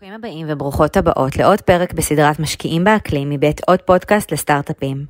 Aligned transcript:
ברוכים 0.00 0.14
הבאים 0.14 0.46
וברוכות 0.50 0.96
הבאות 0.96 1.36
לעוד 1.36 1.60
פרק 1.60 1.92
בסדרת 1.92 2.38
משקיעים 2.38 2.84
באקלים 2.84 3.30
מבית 3.30 3.60
עוד 3.66 3.82
פודקאסט 3.82 4.32
לסטארט-אפים. 4.32 5.04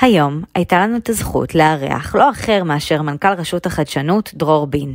היום 0.00 0.42
הייתה 0.54 0.78
לנו 0.78 0.96
את 0.96 1.08
הזכות 1.08 1.54
לארח 1.54 2.14
לא 2.14 2.30
אחר 2.30 2.64
מאשר 2.64 3.02
מנכ"ל 3.02 3.32
רשות 3.32 3.66
החדשנות 3.66 4.30
דרור 4.34 4.66
בין. 4.66 4.94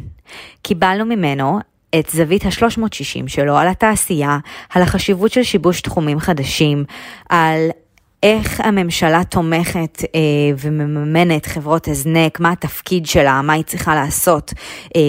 קיבלנו 0.61 1.05
ממנו 1.05 1.59
את 1.99 2.09
זווית 2.09 2.45
ה-360 2.45 3.27
שלו 3.27 3.57
על 3.57 3.67
התעשייה, 3.67 4.37
על 4.69 4.81
החשיבות 4.81 5.31
של 5.31 5.43
שיבוש 5.43 5.81
תחומים 5.81 6.19
חדשים, 6.19 6.85
על 7.29 7.69
איך 8.25 8.59
הממשלה 8.59 9.23
תומכת 9.23 10.03
אה, 10.15 10.19
ומממנת 10.57 11.45
חברות 11.45 11.87
הזנק, 11.87 12.39
מה 12.39 12.51
התפקיד 12.51 13.05
שלה, 13.05 13.41
מה 13.41 13.53
היא 13.53 13.63
צריכה 13.63 13.95
לעשות, 13.95 14.53
אה, 14.95 15.01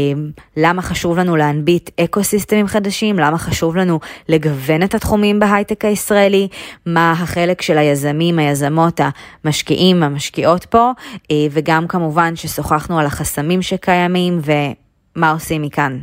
למה 0.57 0.83
חשוב 0.83 1.19
לנו 1.19 1.37
להנביט 1.37 1.91
אקו 2.01 2.25
סיסטמים 2.25 2.67
חדשים, 2.67 3.19
למה 3.19 3.39
חשוב 3.39 3.77
לנו 3.77 4.01
לגוון 4.29 4.83
את 4.83 4.95
התחומים 4.95 5.39
בהייטק 5.39 5.85
הישראלי, 5.85 6.49
מה 6.87 7.13
החלק 7.13 7.63
של 7.63 7.79
היזמים, 7.79 8.39
היזמות, 8.39 9.01
המשקיעים, 9.45 10.03
המשקיעות 10.03 10.65
פה, 10.65 10.91
אה, 11.31 11.37
וגם 11.51 11.89
כמובן 11.89 12.37
ששוחחנו 12.37 12.99
על 12.99 13.07
החסמים 13.07 13.63
שקיימים 13.63 14.41
ומה 14.45 15.31
עושים 15.31 15.63
מכאן. 15.63 15.99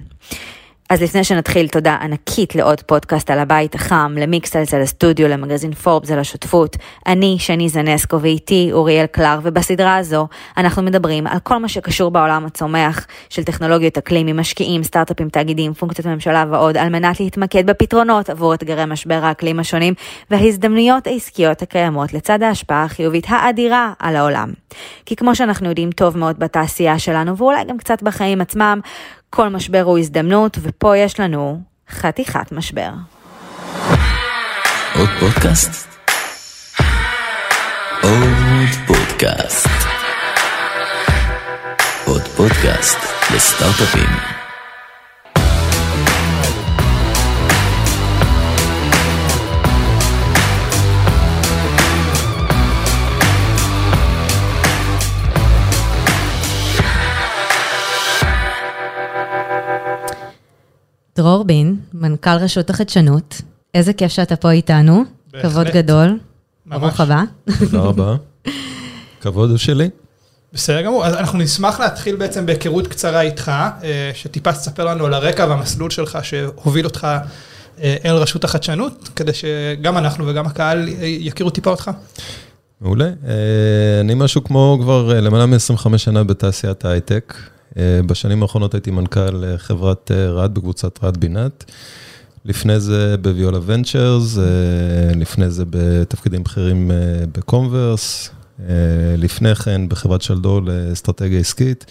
אז 0.94 1.02
לפני 1.02 1.24
שנתחיל, 1.24 1.68
תודה 1.68 1.98
ענקית 2.02 2.56
לעוד 2.56 2.82
פודקאסט 2.82 3.32
על 3.32 3.40
הבית 3.40 3.76
החם, 3.76 4.16
למיקסטיילס 4.18 4.74
על 4.74 4.82
הסטודיו, 4.82 5.28
למגזין 5.28 5.74
פורבס 5.74 6.12
על 6.12 6.20
השותפות. 6.20 6.78
אני, 7.08 7.36
שני 7.40 7.70
זנסקו, 7.70 8.22
ואיתי 8.22 8.70
אוריאל 8.72 9.06
קלר, 9.06 9.40
ובסדרה 9.44 9.98
הזו 9.98 10.28
אנחנו 10.58 10.82
מדברים 10.82 11.28
על 11.28 11.40
כל 11.40 11.58
מה 11.58 11.68
שקשור 11.68 12.12
בעולם 12.12 12.46
הצומח 12.46 13.08
של 13.30 13.44
טכנולוגיות 13.44 13.98
אקלים, 13.98 14.28
עם 14.28 14.40
משקיעים, 14.40 14.84
סטארט-אפים, 14.84 15.30
תאגידים, 15.30 15.74
פונקציות 15.74 16.08
ממשלה 16.08 16.46
ועוד, 16.52 16.78
על 16.78 16.90
מנת 16.90 17.20
להתמקד 17.20 17.66
בפתרונות 17.66 18.30
עבור 18.30 18.54
אתגרי 18.54 18.86
משבר 18.86 19.20
האקלים 19.24 19.60
השונים 19.60 19.94
וההזדמנויות 20.32 21.08
העסקיות 21.08 21.62
הקיימות 21.62 22.14
לצד 22.14 22.44
ההשפעה 22.44 22.84
החיובית 22.84 23.26
האדירה 23.30 23.94
על 24.00 24.16
העולם. 24.16 24.52
כי 25.06 25.16
כמו 25.16 25.36
שאנחנו 25.36 25.70
יודעים 25.70 25.92
טוב 25.92 26.18
מאוד 26.18 26.40
בתעשייה 26.40 27.00
שלנו, 27.00 27.38
ואולי 27.38 27.64
גם 27.64 27.78
קצת 27.78 28.04
בחיים 28.04 28.42
עצמם, 28.42 28.80
כל 29.36 29.50
משבר 29.50 29.82
הוא 29.82 30.00
הזדמנות, 30.00 30.58
ופה 30.62 30.98
יש 30.98 31.20
לנו 31.20 31.62
חתיכת 31.90 32.52
משבר. 32.52 32.90
עוד 34.96 35.10
פודקאסט? 35.20 35.88
עוד 38.04 38.70
פודקאסט. 38.88 39.68
עוד 42.06 42.22
פודקאסט 42.22 42.98
לסטארט-אפים. 43.36 44.43
דרור 61.16 61.44
בין, 61.44 61.76
מנכ"ל 61.94 62.38
רשות 62.40 62.70
החדשנות, 62.70 63.42
איזה 63.74 63.94
כיף 63.94 64.12
שאתה 64.12 64.36
פה 64.36 64.52
איתנו, 64.52 65.04
בהחלט. 65.32 65.52
כבוד 65.52 65.68
גדול. 65.68 66.20
ממש. 66.66 66.82
ברוך 66.82 67.00
הבא. 67.00 67.24
תודה 67.60 67.80
רבה. 67.80 68.16
כבוד 69.22 69.50
הוא 69.50 69.58
שלי. 69.58 69.90
בסדר 70.54 70.82
גמור, 70.82 71.06
אז 71.06 71.16
אנחנו 71.16 71.40
נשמח 71.40 71.80
להתחיל 71.80 72.16
בעצם 72.16 72.46
בהיכרות 72.46 72.88
קצרה 72.88 73.22
איתך, 73.22 73.52
אה, 73.84 74.12
שטיפה 74.14 74.54
תספר 74.54 74.86
לנו 74.86 75.06
על 75.06 75.14
הרקע 75.14 75.46
והמסלול 75.50 75.90
שלך 75.90 76.18
שהוביל 76.24 76.86
אותך 76.86 77.08
אה, 77.80 77.96
אל 78.06 78.16
רשות 78.16 78.44
החדשנות, 78.44 79.10
כדי 79.16 79.32
שגם 79.34 79.98
אנחנו 79.98 80.28
וגם 80.28 80.46
הקהל 80.46 80.90
יכירו 81.02 81.50
טיפה 81.50 81.70
אותך. 81.70 81.92
מעולה. 82.82 83.06
אה, 83.06 84.00
אני 84.02 84.14
משהו 84.14 84.44
כמו 84.44 84.78
כבר 84.82 85.22
למעלה 85.22 85.46
מ-25 85.46 85.98
שנה 85.98 86.24
בתעשיית 86.24 86.86
ההייטק. 86.86 87.34
אה, 87.78 88.00
בשנים 88.06 88.42
האחרונות 88.42 88.74
הייתי 88.74 88.92
מנכ"ל 88.92 89.44
אה, 89.44 89.58
חברת 89.58 90.12
אה, 90.12 90.30
רד 90.32 90.54
בקבוצת 90.54 91.04
רד 91.04 91.18
בינת. 91.18 91.66
לפני 92.46 92.80
זה 92.80 93.16
בוויולה 93.22 93.60
Ventures, 93.66 94.38
לפני 95.16 95.50
זה 95.50 95.64
בתפקידים 95.70 96.44
בכירים 96.44 96.92
ב 97.32 97.42
Comverse, 97.42 98.30
לפני 99.18 99.56
כן 99.56 99.90
בחברת 99.90 100.22
שלדור 100.22 100.62
לאסטרטגיה 100.62 101.40
עסקית, 101.40 101.86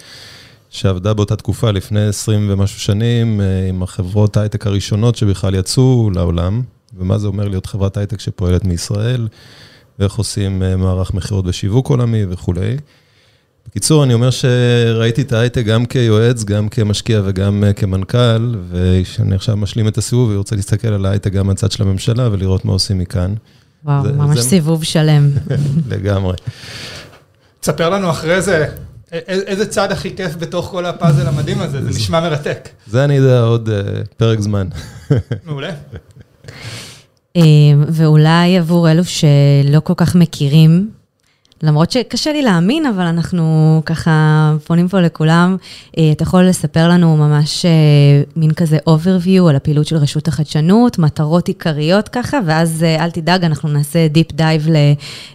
שעבדה 0.71 1.15
באותה 1.15 1.37
תקופה 1.37 1.71
לפני 1.71 2.07
20 2.07 2.51
ומשהו 2.51 2.81
שנים 2.81 3.41
עם 3.69 3.83
החברות 3.83 4.37
הייטק 4.37 4.67
הראשונות 4.67 5.17
שבכלל 5.17 5.55
יצאו 5.55 6.11
לעולם, 6.15 6.63
ומה 6.99 7.19
זה 7.19 7.27
אומר 7.27 7.49
להיות 7.49 7.67
חברת 7.67 7.97
הייטק 7.97 8.21
שפועלת 8.21 8.65
מישראל, 8.65 9.29
ואיך 9.99 10.15
עושים 10.15 10.63
מערך 10.79 11.15
מכירות 11.15 11.45
ושיווק 11.47 11.89
עולמי 11.89 12.25
וכולי. 12.29 12.77
בקיצור, 13.73 14.05
אני 14.05 14.15
אומר 14.15 14.31
שראיתי 14.31 15.23
את 15.23 15.33
ההייטק 15.33 15.65
גם 15.65 15.87
כיועץ, 15.87 16.45
גם 16.45 16.69
כמשקיע 16.69 17.21
וגם 17.25 17.65
כמנכ"ל, 17.77 18.55
ושאני 18.71 19.35
עכשיו 19.35 19.57
משלים 19.57 19.89
את 19.89 19.99
הסיבוב 19.99 20.31
ורוצה 20.35 20.57
להסתכל 20.57 20.89
על 20.89 21.07
ההייטק 21.07 21.33
גם 21.33 21.47
מהצד 21.47 21.71
של 21.71 21.83
הממשלה 21.83 22.29
ולראות 22.33 22.65
מה 22.65 22.73
עושים 22.73 22.99
מכאן. 22.99 23.35
וואו, 23.85 24.03
זה, 24.03 24.13
ממש 24.13 24.39
זה... 24.39 24.49
סיבוב 24.49 24.85
שלם. 24.85 25.31
לגמרי. 25.91 26.37
תספר 27.61 27.91
לנו 27.91 28.11
אחרי 28.11 28.43
זה, 28.43 28.67
איזה 29.13 29.67
צד 29.67 29.93
הכי 29.93 30.17
כיף 30.17 30.37
בתוך 30.37 30.67
כל 30.67 30.87
הפאזל 30.87 31.27
המדהים 31.27 31.61
הזה, 31.61 31.83
זה 31.83 31.91
נשמע 31.91 32.21
מרתק. 32.21 32.69
זה 32.87 33.05
אני 33.05 33.15
יודע 33.15 33.41
עוד 33.41 33.69
uh, 33.69 34.07
פרק 34.17 34.41
זמן. 34.41 34.69
מעולה. 35.47 35.71
אה, 37.37 37.43
ואולי 37.89 38.59
עבור 38.59 38.91
אלו 38.91 39.05
שלא 39.05 39.81
כל 39.85 39.95
כך 39.97 40.15
מכירים, 40.15 40.91
למרות 41.63 41.91
שקשה 41.91 42.33
לי 42.33 42.43
להאמין, 42.43 42.87
אבל 42.87 43.03
אנחנו 43.03 43.83
ככה 43.87 44.55
פונים 44.67 44.89
פה 44.89 45.01
לכולם. 45.01 45.57
אה, 45.99 46.13
אתה 46.13 46.23
יכול 46.23 46.45
לספר 46.45 46.89
לנו 46.89 47.17
ממש 47.17 47.65
אה, 47.65 47.71
מין 48.37 48.55
כזה 48.55 48.79
overview 48.89 49.49
על 49.49 49.57
הפעילות 49.57 49.87
של 49.87 49.97
רשות 49.97 50.29
החדשנות, 50.29 50.99
מטרות 50.99 51.49
עיקריות 51.49 52.09
ככה, 52.09 52.39
ואז 52.47 52.83
אה, 52.83 53.05
אל 53.05 53.11
תדאג, 53.11 53.45
אנחנו 53.45 53.69
נעשה 53.69 54.09
deep 54.09 54.33
dive 54.33 54.69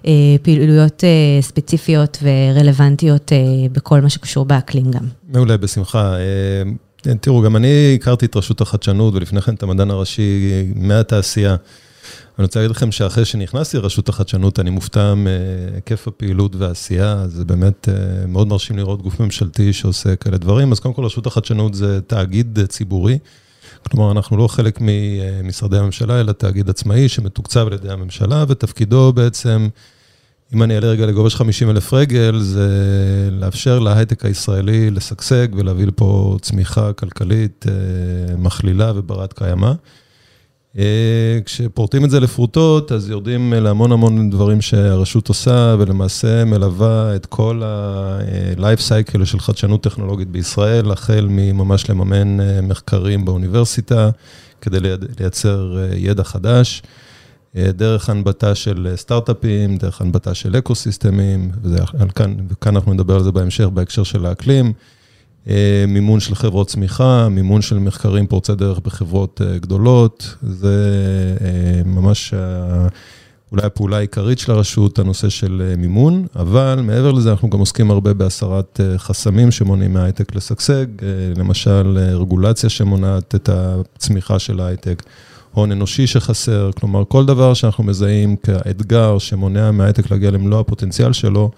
לפעילויות 0.04 1.04
ספציפיות 1.42 2.18
ורלוונטיות 2.24 3.32
בכל 3.72 4.02
מה 4.02 4.10
שקשור 4.10 4.46
באקלים 4.46 4.92
גם. 4.92 5.06
מעולה, 5.30 5.58
בשמחה. 5.58 6.16
תראו, 7.22 7.42
גם 7.42 7.56
אני 7.56 7.96
הכרתי 7.96 8.26
את 8.26 8.36
רשות 8.36 8.62
החדשנות, 8.62 9.14
ולפני 9.14 9.42
כן 9.42 9.54
את 9.54 9.64
המדען 9.64 9.92
הראשי 9.92 10.50
מהתעשייה. 10.76 11.56
אני 12.38 12.44
רוצה 12.44 12.60
להגיד 12.60 12.76
לכם 12.76 12.92
שאחרי 12.92 13.26
שנכנסתי 13.26 13.78
לרשות 13.78 14.10
החדשנות, 14.10 14.60
אני 14.60 14.70
מופתע 14.70 15.14
מהיקף 15.14 16.08
הפעילות 16.08 16.56
והעשייה, 16.56 17.28
זה 17.28 17.46
באמת 17.46 17.90
אה, 17.90 18.28
מאוד 18.28 18.48
מרשים 18.48 18.78
לראות 18.78 19.02
גוף 19.02 19.20
ממשלתי 19.20 19.74
שעושה 19.74 20.16
כאלה 20.16 20.38
דברים. 20.38 20.72
אז 20.72 20.80
קודם 20.80 20.94
כל, 20.94 21.06
רשות 21.06 21.26
החדשנות 21.26 21.74
זה 21.74 22.02
תאגיד 22.02 22.60
ציבורי, 22.68 23.18
כלומר, 23.90 24.12
אנחנו 24.12 24.38
לא 24.38 24.48
חלק 24.48 24.80
ממשרדי 24.82 25.78
הממשלה, 25.78 26.20
אלא 26.20 26.32
תאגיד 26.32 26.70
עצמאי 26.70 27.10
שמתוקצב 27.10 27.68
על 27.68 27.74
ידי 27.74 27.90
הממשלה, 27.90 28.46
ותפקידו 28.48 29.14
בעצם, 29.14 29.68
אם 30.54 30.64
אני 30.64 30.76
אעלה 30.76 30.88
רגע 30.88 31.06
לגובה 31.06 31.30
של 31.30 31.38
50 31.38 31.70
אלף 31.70 31.94
רגל, 31.94 32.40
זה 32.40 32.70
לאפשר 33.32 33.80
להייטק 33.80 34.26
הישראלי 34.26 34.92
לשגשג 34.92 35.48
ולהביא 35.56 35.86
לפה 35.86 36.38
צמיחה 36.42 36.94
כלכלית 36.94 37.66
אה, 37.70 38.36
מכלילה 38.38 38.92
וברת 38.96 39.34
קיימא. 39.34 39.74
אה, 40.78 41.40
כשפורטים 41.46 42.06
את 42.06 42.10
זה 42.10 42.20
לפרוטות, 42.20 42.92
אז 42.92 43.10
יורדים 43.10 43.54
להמון 43.54 43.92
המון 43.92 44.30
דברים 44.30 44.62
שהרשות 44.62 45.28
עושה, 45.28 45.76
ולמעשה 45.80 46.46
מלווה 46.46 47.16
את 47.16 47.26
כל 47.26 47.62
ה-life 47.66 48.90
cycle 48.90 49.26
של 49.26 49.40
חדשנות 49.40 49.84
טכנולוגית 49.84 50.28
בישראל, 50.28 50.92
החל 50.92 51.28
מממש 51.30 51.90
לממן 51.90 52.40
אה, 52.40 52.62
מחקרים 52.62 53.26
באוניברסיטה, 53.26 54.10
כדי 54.62 54.78
לייצר 55.20 55.78
אה, 55.78 55.96
ידע 55.96 56.24
חדש, 56.24 56.82
דרך 57.56 58.10
הנבטה 58.10 58.56
של 58.56 58.94
סטארט-אפים, 58.96 59.78
דרך 59.78 60.02
הנבטה 60.02 60.34
של 60.34 60.56
אקו-סיסטמים, 60.56 61.52
וכאן 62.50 62.76
אנחנו 62.76 62.94
נדבר 62.94 63.16
על 63.16 63.24
זה 63.24 63.32
בהמשך 63.32 63.66
בהקשר 63.66 64.04
של 64.04 64.26
האקלים. 64.26 64.74
אה, 65.50 65.86
מימון 65.88 66.20
של 66.20 66.36
חברות 66.36 66.68
צמיחה, 66.68 67.30
מימון 67.30 67.62
של 67.62 67.80
מחקרים 67.80 68.28
פורצי 68.28 68.56
דרך 68.56 68.80
בחברות 68.80 69.42
אה, 69.46 69.58
גדולות, 69.58 70.36
זה 70.42 70.98
אה, 71.42 71.82
ממש 71.86 72.34
אולי 73.52 73.66
הפעולה 73.66 73.98
העיקרית 73.98 74.40
של 74.40 74.52
הרשות, 74.52 75.00
הנושא 75.00 75.30
של 75.30 75.74
מימון, 75.78 76.28
אבל 76.36 76.80
מעבר 76.84 77.12
לזה 77.12 77.32
אנחנו 77.32 77.50
גם 77.50 77.60
עוסקים 77.60 77.92
הרבה 77.92 78.14
בהסרת 78.14 78.80
חסמים 78.98 79.52
שמונעים 79.52 79.94
מההייטק 79.94 80.36
לשגשג, 80.36 80.86
למשל 81.36 81.98
רגולציה 81.98 82.70
שמונעת 82.70 83.36
את 83.36 83.50
הצמיחה 83.50 84.40
של 84.40 84.60
ההייטק. 84.60 85.04
הון 85.54 85.72
אנושי 85.72 86.08
שחסר, 86.08 86.72
כלומר 86.80 87.04
כל 87.08 87.26
דבר 87.26 87.54
שאנחנו 87.54 87.84
מזהים 87.84 88.36
כאתגר 88.36 89.18
שמונע 89.18 89.72
מההייטק 89.72 90.12
להגיע 90.12 90.32
למלוא 90.32 90.60
הפוטנציאל 90.60 91.14
שלו, 91.14 91.52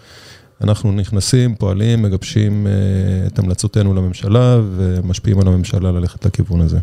אנחנו 0.61 0.91
נכנסים, 0.91 1.55
פועלים, 1.55 2.01
מגבשים 2.01 2.67
אה, 2.67 2.71
את 3.27 3.39
המלצותינו 3.39 3.93
לממשלה 3.93 4.57
ומשפיעים 4.75 5.39
על 5.39 5.47
הממשלה 5.47 5.91
ללכת 5.91 6.25
לכיוון 6.25 6.61
הזה. 6.61 6.79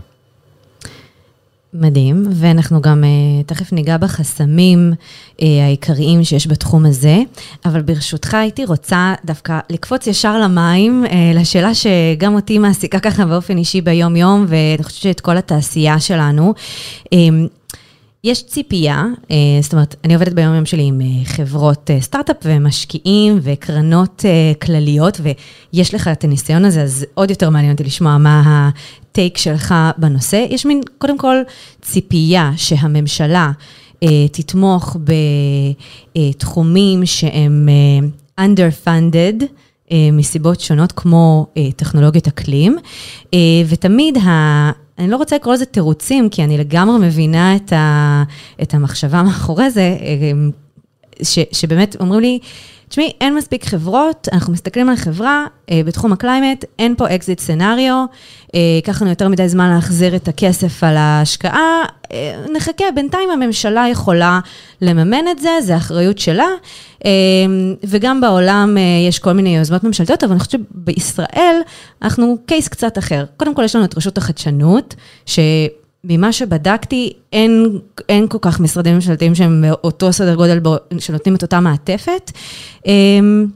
מדהים, 1.75 2.26
ואנחנו 2.31 2.81
גם 2.81 3.05
uh, 3.05 3.46
תכף 3.46 3.73
ניגע 3.73 3.96
בחסמים 3.96 4.93
uh, 4.93 5.43
העיקריים 5.64 6.25
שיש 6.25 6.46
בתחום 6.46 6.87
הזה, 6.87 7.19
אבל 7.64 7.82
ברשותך 7.82 8.34
הייתי 8.34 8.64
רוצה 8.64 9.14
דווקא 9.25 9.58
לקפוץ 9.70 10.06
ישר 10.06 10.38
למים, 10.38 11.05
לשאלה 11.34 11.70
שגם 11.75 12.34
אותי 12.34 12.58
מעסיקה 12.58 13.00
ככה 13.00 13.26
באופן 13.26 13.58
אישי 13.58 13.81
ביום-יום, 13.81 14.46
ואני 14.49 14.82
חושבת 14.82 15.02
שאת 15.02 15.20
כל 15.20 15.37
התעשייה 15.37 16.00
שלנו. 16.00 16.55
יש 18.25 18.47
ציפייה, 18.47 19.05
אה, 19.31 19.37
זאת 19.63 19.73
אומרת, 19.73 19.95
אני 20.05 20.15
עובדת 20.15 20.33
ביום 20.33 20.55
יום 20.55 20.67
שלי 20.67 20.83
עם 20.83 21.01
אה, 21.01 21.25
חברות 21.25 21.91
אה, 21.91 22.01
סטארט-אפ 22.01 22.37
ומשקיעים 22.45 23.39
וקרנות 23.43 24.25
כלליות, 24.63 25.21
ויש 25.73 25.95
לך 25.95 26.09
את 26.09 26.25
הניסיון 26.25 26.65
הזה, 26.65 26.83
אז 26.83 27.07
עוד 27.15 27.31
יותר 27.31 27.51
מעניין 27.51 27.73
אותי 27.73 27.85
לשמוע 27.85 28.19
מה 28.19 28.43
הטייק 28.47 29.39
שלך 29.39 29.75
בנושא. 29.99 30.47
יש 30.51 30.67
מין, 30.67 30.81
קודם 30.99 31.19
כל, 31.19 31.37
ציפייה 31.83 32.53
שהממשלה 32.57 33.53
תתמוך 34.33 34.97
בתחומים 36.17 37.07
שהם 37.07 37.69
underfunded. 38.41 39.45
מסיבות 40.13 40.61
שונות 40.61 40.93
כמו 40.93 41.47
טכנולוגיות 41.77 42.27
אקלים, 42.27 42.77
ותמיד 43.69 44.19
אני 44.98 45.10
לא 45.10 45.16
רוצה 45.16 45.37
לקרוא 45.37 45.54
לזה 45.54 45.64
תירוצים, 45.64 46.28
כי 46.28 46.44
אני 46.44 46.58
לגמרי 46.58 47.06
מבינה 47.06 47.56
את, 47.56 47.72
ה, 47.72 48.22
את 48.62 48.75
המחשבה 48.75 49.22
מאחורי 49.22 49.70
זה, 49.70 49.96
ש, 51.23 51.39
שבאמת 51.53 51.97
אומרים 52.01 52.21
לי, 52.21 52.39
תשמעי, 52.89 53.13
אין 53.21 53.35
מספיק 53.35 53.65
חברות, 53.65 54.29
אנחנו 54.33 54.53
מסתכלים 54.53 54.89
על 54.89 54.97
חברה 54.97 55.47
אה, 55.71 55.81
בתחום 55.85 56.13
הקליימט, 56.13 56.65
אין 56.79 56.95
פה 56.97 57.15
exit 57.14 57.41
scenario, 57.41 58.05
אה, 58.55 58.61
ייקח 58.77 59.03
לנו 59.03 59.11
יותר 59.11 59.29
מדי 59.29 59.49
זמן 59.49 59.71
להחזיר 59.75 60.17
את 60.17 60.29
הכסף 60.29 60.85
על 60.85 60.97
ההשקעה, 60.97 61.83
אה, 62.13 62.35
נחכה, 62.53 62.85
בינתיים 62.95 63.31
הממשלה 63.31 63.87
יכולה 63.91 64.41
לממן 64.83 65.29
את 65.31 65.39
זה, 65.39 65.51
זה 65.61 65.77
אחריות 65.77 66.19
שלה, 66.19 66.49
אה, 67.05 67.11
וגם 67.85 68.21
בעולם 68.21 68.77
אה, 68.79 69.09
יש 69.09 69.19
כל 69.19 69.33
מיני 69.33 69.57
יוזמות 69.57 69.85
ממשלתיות, 69.85 70.25
אבל 70.25 70.33
אני 70.33 70.41
חושבת 70.41 70.61
שבישראל 70.61 71.57
אנחנו 72.03 72.37
קייס 72.47 72.69
קצת 72.69 72.99
אחר. 72.99 73.25
קודם 73.37 73.55
כל, 73.55 73.65
יש 73.65 73.77
לנו 73.77 73.85
את 73.85 73.97
רשות 73.97 74.19
החדשנות, 74.19 74.95
ש... 75.27 75.39
ממה 76.08 76.32
שבדקתי, 76.32 77.12
אין, 77.32 77.79
אין 78.08 78.29
כל 78.29 78.38
כך 78.41 78.61
משרדים 78.61 78.94
ממשלתיים 78.94 79.35
שהם 79.35 79.64
באותו 79.69 80.12
סדר 80.12 80.35
גודל 80.35 80.61
שנותנים 80.99 81.35
את 81.35 81.43
אותה 81.43 81.61
מעטפת. 81.61 82.31
אמ, 82.87 83.47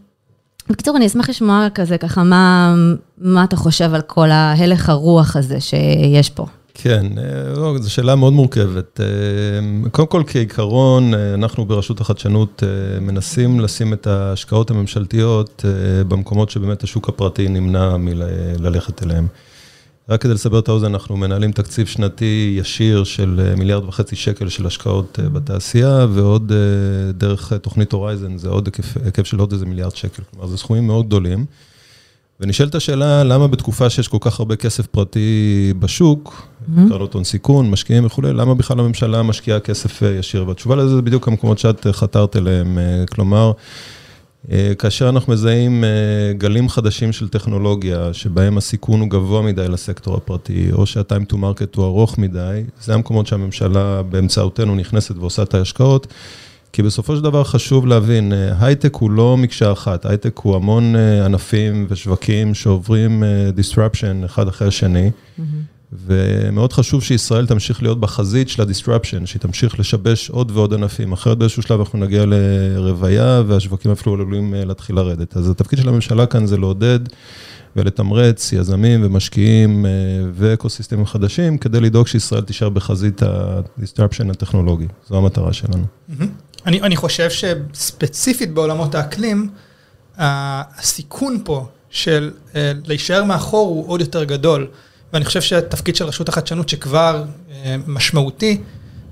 בקיצור, 0.71 0.97
אני 0.97 1.07
אשמח 1.07 1.29
לשמוע 1.29 1.69
כזה, 1.75 1.99
ככה, 1.99 2.23
מה, 2.23 2.75
מה 3.19 3.45
אתה 3.45 3.57
חושב 3.57 3.95
על 3.95 4.01
כל 4.01 4.31
ההלך 4.31 4.89
הרוח 4.89 5.37
הזה 5.37 5.61
שיש 5.61 6.31
פה? 6.31 6.47
כן, 6.75 7.07
אה, 7.19 7.61
לא, 7.61 7.79
זו 7.81 7.93
שאלה 7.93 8.15
מאוד 8.15 8.33
מורכבת. 8.33 9.01
אה, 9.01 9.91
קודם 9.91 10.09
כל, 10.09 10.23
כעיקרון, 10.27 11.15
אה, 11.15 11.35
אנחנו 11.35 11.65
ברשות 11.65 12.01
החדשנות 12.01 12.63
מנסים 13.01 13.61
לשים 13.61 13.93
את 13.93 14.07
ההשקעות 14.07 14.71
הממשלתיות 14.71 15.65
במקומות 16.09 16.51
שבאמת 16.51 16.83
השוק 16.83 17.09
הפרטי 17.09 17.49
נמנע 17.49 17.97
מללכת 17.97 19.03
אליהם. 19.03 19.27
רק 20.11 20.23
כדי 20.23 20.35
לסבר 20.35 20.59
את 20.59 20.69
האוזן, 20.69 20.87
אנחנו 20.87 21.17
מנהלים 21.17 21.53
תקציב 21.53 21.87
שנתי 21.87 22.55
ישיר 22.59 23.05
של 23.05 23.41
אה, 23.45 23.57
מיליארד 23.57 23.85
וחצי 23.85 24.17
שקל 24.17 24.49
של 24.49 24.67
השקעות 24.67 25.19
אה, 25.23 25.29
בתעשייה, 25.29 26.07
ועוד 26.13 26.53
אה, 26.53 27.13
דרך 27.13 27.53
תוכנית 27.53 27.93
הורייזן, 27.93 28.39
זה 28.39 28.49
עוד 28.49 28.67
היקף, 28.67 28.97
היקף 29.05 29.27
של 29.27 29.39
עוד 29.39 29.53
איזה 29.53 29.67
מיליארד 29.67 29.97
שקל. 29.97 30.23
כלומר, 30.31 30.47
זה 30.47 30.57
סכומים 30.57 30.87
מאוד 30.87 31.07
גדולים. 31.07 31.45
ונשאלת 32.41 32.75
השאלה, 32.75 33.25
למה 33.25 33.49
בתקופה 33.49 33.91
שיש 33.91 34.09
כל 34.09 34.17
כך 34.21 34.39
הרבה 34.39 34.57
כסף 34.57 34.87
פרטי 34.87 35.73
בשוק, 35.79 36.49
mm-hmm. 36.69 36.89
קרנות 36.89 37.15
הון 37.15 37.25
סיכון, 37.25 37.71
משקיעים 37.71 38.07
וכולי, 38.07 38.33
למה 38.33 38.55
בכלל 38.55 38.81
הממשלה 38.81 39.23
משקיעה 39.23 39.61
כסף 39.61 40.03
ישיר? 40.03 40.49
והתשובה 40.49 40.77
לזה 40.77 40.95
זה 40.95 41.03
בדיוק 41.03 41.29
המקומות 41.29 41.59
שאת 41.59 41.87
חתרת 41.93 42.37
אליהם. 42.37 42.79
כלומר, 43.11 43.53
כאשר 44.79 45.09
אנחנו 45.09 45.33
מזהים 45.33 45.85
אה, 45.85 46.33
גלים 46.39 46.69
חדשים 46.69 47.13
של 47.13 47.29
טכנולוגיה, 47.29 48.15
שבהם 48.15 48.59
הסיכון 48.59 49.01
הוא 49.01 49.09
גבוה 49.09 49.43
מדי 49.43 49.69
לסקטור 49.69 50.17
הפרטי, 50.17 50.73
או 50.73 50.87
שה-time 50.87 51.33
to 51.33 51.35
market 51.35 51.77
הוא 51.77 51.85
ארוך 51.85 52.19
מדי, 52.19 52.63
זה 52.81 52.95
המקומות 52.95 53.27
שהממשלה 53.27 54.03
באמצעותנו 54.03 54.75
נכנסת 54.75 55.17
ועושה 55.17 55.43
את 55.43 55.55
ההשקעות. 55.55 56.07
כי 56.73 56.83
בסופו 56.83 57.17
של 57.17 57.23
דבר 57.23 57.45
חשוב 57.45 57.87
להבין, 57.87 58.33
אה, 58.33 58.67
הייטק 58.67 58.95
הוא 58.95 59.11
לא 59.11 59.37
מקשה 59.37 59.73
אחת, 59.73 60.07
הייטק 60.07 60.39
הוא 60.39 60.57
המון 60.57 60.97
ענפים 61.25 61.87
ושווקים 61.89 62.55
שעוברים 62.55 63.23
disruption 63.57 64.25
אחד 64.25 64.49
אחרי 64.49 64.69
השני. 64.69 65.11
Mm-hmm. 65.11 65.43
ומאוד 65.93 66.73
חשוב 66.73 67.03
שישראל 67.03 67.47
תמשיך 67.47 67.83
להיות 67.83 68.01
בחזית 68.01 68.49
של 68.49 68.63
ה-disruption, 68.63 69.27
שהיא 69.27 69.41
תמשיך 69.41 69.81
לשבש 69.81 70.31
עוד 70.31 70.51
ועוד 70.55 70.75
ענפים. 70.75 71.13
אחרת 71.13 71.39
באיזשהו 71.39 71.63
שלב 71.63 71.81
אנחנו 71.81 71.99
נגיע 71.99 72.25
לרוויה, 72.27 73.43
והשווקים 73.47 73.91
אפילו 73.91 74.15
עלולים 74.15 74.55
אה, 74.55 74.65
להתחיל 74.65 74.97
לרדת. 74.97 75.37
אז 75.37 75.51
התפקיד 75.51 75.79
של 75.79 75.89
הממשלה 75.89 76.27
כאן 76.27 76.47
זה 76.47 76.57
לעודד 76.57 77.01
ולתמרץ 77.77 78.53
יזמים 78.53 79.05
ומשקיעים 79.05 79.87
אה, 79.87 79.91
ואקו-סיסטמים 80.33 81.07
חדשים, 81.07 81.59
כדי 81.59 81.81
לדאוג 81.81 82.07
שישראל 82.07 82.43
תישאר 82.43 82.69
בחזית 82.69 83.23
ה-disruption 83.23 84.31
הטכנולוגי. 84.31 84.87
זו 85.09 85.17
המטרה 85.17 85.53
שלנו. 85.53 85.85
אני, 86.67 86.83
אני 86.83 86.97
חושב 86.97 87.29
שספציפית 87.31 88.55
בעולמות 88.55 88.95
האקלים, 88.95 89.49
הסיכון 90.19 91.39
פה 91.45 91.67
של 91.91 92.31
אה, 92.55 92.73
להישאר 92.85 93.25
מאחור 93.25 93.69
הוא 93.69 93.89
עוד 93.89 94.01
יותר 94.01 94.25
גדול. 94.25 94.67
ואני 95.13 95.25
חושב 95.25 95.41
שהתפקיד 95.41 95.97
של 95.97 96.05
רשות 96.05 96.29
החדשנות, 96.29 96.69
שכבר 96.69 97.25
אה, 97.51 97.77
משמעותי, 97.87 98.61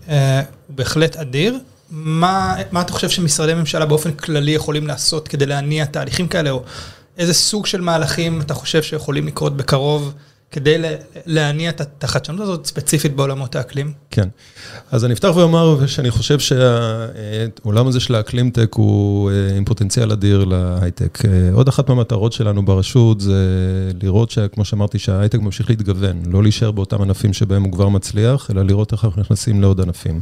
אה, 0.09 0.43
הוא 0.67 0.77
בהחלט 0.77 1.17
אדיר. 1.17 1.59
מה, 1.91 2.56
מה 2.71 2.81
אתה 2.81 2.93
חושב 2.93 3.09
שמשרדי 3.09 3.55
ממשלה 3.55 3.87
באופן 3.87 4.12
כללי 4.12 4.50
יכולים 4.50 4.87
לעשות 4.87 5.29
כדי 5.29 5.47
להניע 5.47 5.85
תהליכים 5.85 6.29
כאלה, 6.29 6.50
או 6.50 6.62
איזה 7.19 7.35
סוג 7.35 7.67
של 7.67 7.81
מהלכים 7.81 8.41
אתה 8.41 8.55
חושב 8.55 8.83
שיכולים 8.83 9.27
לקרות 9.27 9.56
בקרוב 9.56 10.12
כדי 10.53 10.77
להניע 11.27 11.71
את 11.71 12.05
החדשנות 12.05 12.41
הזאת 12.41 12.67
ספציפית 12.67 13.17
בעולמות 13.17 13.56
האקלים? 13.56 13.93
כן. 14.11 14.29
אז 14.91 15.05
אני 15.05 15.15
אפתח 15.15 15.33
ואומר 15.35 15.87
שאני 15.87 16.11
חושב 16.11 16.39
שהעולם 16.39 17.87
הזה 17.87 18.00
של 18.00 18.15
האקלים-טק 18.15 18.75
הוא 18.75 19.31
אה, 19.31 19.56
עם 19.56 19.65
פוטנציאל 19.65 20.12
אדיר 20.12 20.45
להייטק. 20.45 21.19
אה, 21.25 21.50
עוד 21.53 21.69
אחת 21.69 21.89
מהמטרות 21.89 22.33
שלנו 22.33 22.65
ברשות 22.65 23.21
זה 23.21 23.43
לראות, 24.03 24.35
כמו 24.53 24.65
שאמרתי, 24.65 24.99
שההייטק 24.99 25.39
ממשיך 25.39 25.71
להתגוון, 25.71 26.23
לא 26.27 26.43
להישאר 26.43 26.71
באותם 26.71 27.03
ענפים 27.03 27.33
שבהם 27.33 27.62
הוא 27.62 27.73
כבר 27.73 27.89
מצליח, 27.89 28.50
אלא 28.50 28.62
לראות 28.62 28.93
איך 28.93 29.05
אנחנו 29.05 29.21
נכנסים 29.21 29.61
לעוד 29.61 29.81
ענפים. 29.81 30.21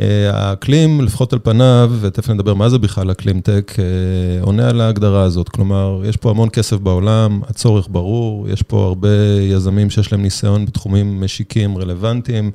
אה, 0.00 0.30
האקלים, 0.32 1.00
לפחות 1.00 1.32
על 1.32 1.38
פניו, 1.42 1.92
ותכף 2.00 2.30
נדבר 2.30 2.54
מה 2.54 2.68
זה 2.68 2.78
בכלל 2.78 3.10
אקלים-טק, 3.10 3.72
אה, 3.78 4.42
עונה 4.42 4.68
על 4.68 4.80
ההגדרה 4.80 5.22
הזאת. 5.22 5.48
כלומר, 5.48 6.02
יש 6.04 6.16
פה 6.16 6.30
המון 6.30 6.48
כסף 6.52 6.76
בעולם, 6.76 7.40
הצורך 7.48 7.88
ברור, 7.90 8.48
יש 8.48 8.62
פה 8.62 8.84
הרבה 8.84 9.08
יזמים 9.40 9.90
שיש 9.90 10.12
להם 10.12 10.22
ניסיון 10.22 10.66
בתחומים 10.66 11.20
משיקים 11.20 11.78
רלוונטיים. 11.78 12.50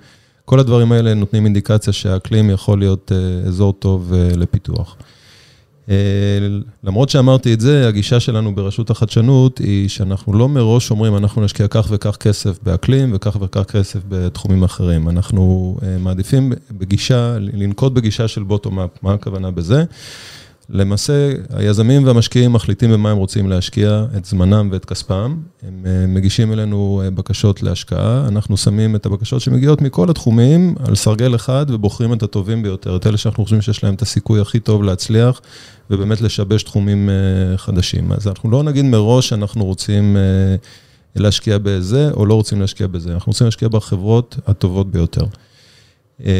כל 0.46 0.60
הדברים 0.60 0.92
האלה 0.92 1.14
נותנים 1.14 1.46
אינדיקציה 1.46 1.94
שהאקלים 1.94 2.50
יכול 2.50 2.80
להיות 2.80 3.12
אה, 3.12 3.48
אזור 3.48 3.74
טוב 3.74 4.14
לפיתוח. 4.36 4.98
אה, 5.90 5.96
למרות 6.84 7.10
שאמרתי 7.10 7.54
את 7.54 7.62
זה, 7.62 7.88
הגישה 7.88 8.20
שלנו 8.20 8.56
ברשות 8.56 8.90
החדשנות 8.90 9.58
היא 9.58 9.90
שאנחנו 9.90 10.34
לא 10.34 10.50
מראש 10.50 10.92
אומרים, 10.92 11.18
אנחנו 11.18 11.44
נשקיע 11.44 11.68
כך 11.68 11.88
וכך 11.90 12.16
כסף 12.16 12.60
באקלים 12.64 13.12
וכך 13.14 13.38
וכך 13.42 13.64
כסף 13.64 14.00
בתחומים 14.10 14.64
אחרים. 14.64 15.10
אנחנו 15.10 15.76
אה, 15.84 15.98
מעדיפים 15.98 16.52
בגישה, 16.72 17.38
לנקוט 17.40 17.94
בגישה 17.94 18.28
של 18.28 18.44
בוטום-אפ, 18.44 18.90
מה 19.02 19.14
הכוונה 19.14 19.52
בזה? 19.52 19.84
למעשה, 20.70 21.32
היזמים 21.54 22.06
והמשקיעים 22.06 22.54
מחליטים 22.54 22.92
במה 22.92 23.12
הם 23.12 23.18
רוצים 23.18 23.50
להשקיע 23.50 24.06
את 24.18 24.26
זמנם 24.26 24.70
ואת 24.72 24.86
כספם. 24.86 25.38
הם 25.64 25.86
אה, 25.86 26.08
מגישים 26.08 26.54
אלינו 26.54 27.02
בקשות 27.16 27.64
להשקעה, 27.64 28.28
אנחנו 28.28 28.58
שמים 28.58 28.96
את 28.96 29.06
הבקשות 29.06 29.42
שמגיעות 29.42 29.82
מכל 29.82 30.10
התחומים 30.10 30.76
על 30.88 30.96
סרגל 30.96 31.36
אחד 31.36 31.66
ובוחרים 31.70 32.14
את 32.14 32.24
הטובים 32.24 32.64
ביותר, 32.64 32.96
את 32.96 33.08
אלה 33.08 33.18
שאנחנו 33.18 33.44
חושבים 33.44 33.62
שיש 33.62 33.84
להם 33.84 33.94
את 33.94 34.02
הסיכוי 34.02 34.42
הכי 34.42 34.60
טוב 34.60 34.84
להצליח 34.84 35.42
ובאמת 35.90 36.22
לשבש 36.22 36.64
תחומים 36.64 37.10
אה, 37.10 37.58
חדשים. 37.58 38.12
אז 38.12 38.28
אנחנו 38.28 38.52
לא 38.52 38.64
נגיד 38.64 38.86
מראש 38.86 39.30
שאנחנו 39.30 39.66
רוצים 39.66 40.18
אה, 40.18 40.22
להשקיע 41.16 41.58
בזה 41.58 42.12
או 42.12 42.26
לא 42.26 42.34
רוצים 42.34 42.62
להשקיע 42.62 42.88
בזה, 42.88 43.14
אנחנו 43.14 43.30
רוצים 43.30 43.46
להשקיע 43.46 43.68
בחברות 43.68 44.38
הטובות 44.48 44.92
ביותר. 44.92 45.26
אה, 46.26 46.32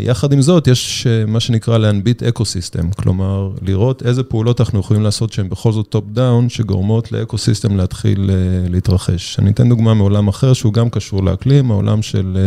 יחד 0.00 0.32
עם 0.32 0.42
זאת, 0.42 0.66
יש 0.66 1.06
מה 1.26 1.40
שנקרא 1.40 1.78
להנביט 1.78 2.22
אקו-סיסטם, 2.22 2.90
כלומר, 2.90 3.50
לראות 3.62 4.02
איזה 4.02 4.22
פעולות 4.22 4.60
אנחנו 4.60 4.80
יכולים 4.80 5.02
לעשות 5.02 5.32
שהן 5.32 5.48
בכל 5.48 5.72
זאת 5.72 5.86
top-down, 5.88 6.48
שגורמות 6.48 7.12
לאקו-סיסטם 7.12 7.76
להתחיל 7.76 8.30
להתרחש. 8.70 9.38
אני 9.38 9.50
אתן 9.50 9.68
דוגמה 9.68 9.94
מעולם 9.94 10.28
אחר 10.28 10.52
שהוא 10.52 10.72
גם 10.72 10.90
קשור 10.90 11.22
לאקלים, 11.22 11.70
העולם 11.70 12.02
של 12.02 12.38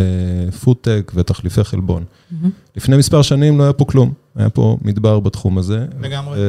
פודטק 0.64 1.12
ותחליפי 1.16 1.64
חלבון. 1.64 2.04
Mm-hmm. 2.04 2.48
לפני 2.78 2.98
מספר 2.98 3.22
שנים 3.22 3.58
לא 3.58 3.64
היה 3.64 3.74
פה 3.74 3.86
כלום. 3.86 4.14
היה 4.38 4.50
פה 4.50 4.78
מדבר 4.82 5.20
בתחום 5.20 5.58
הזה. 5.58 5.86
לגמרי. 6.02 6.40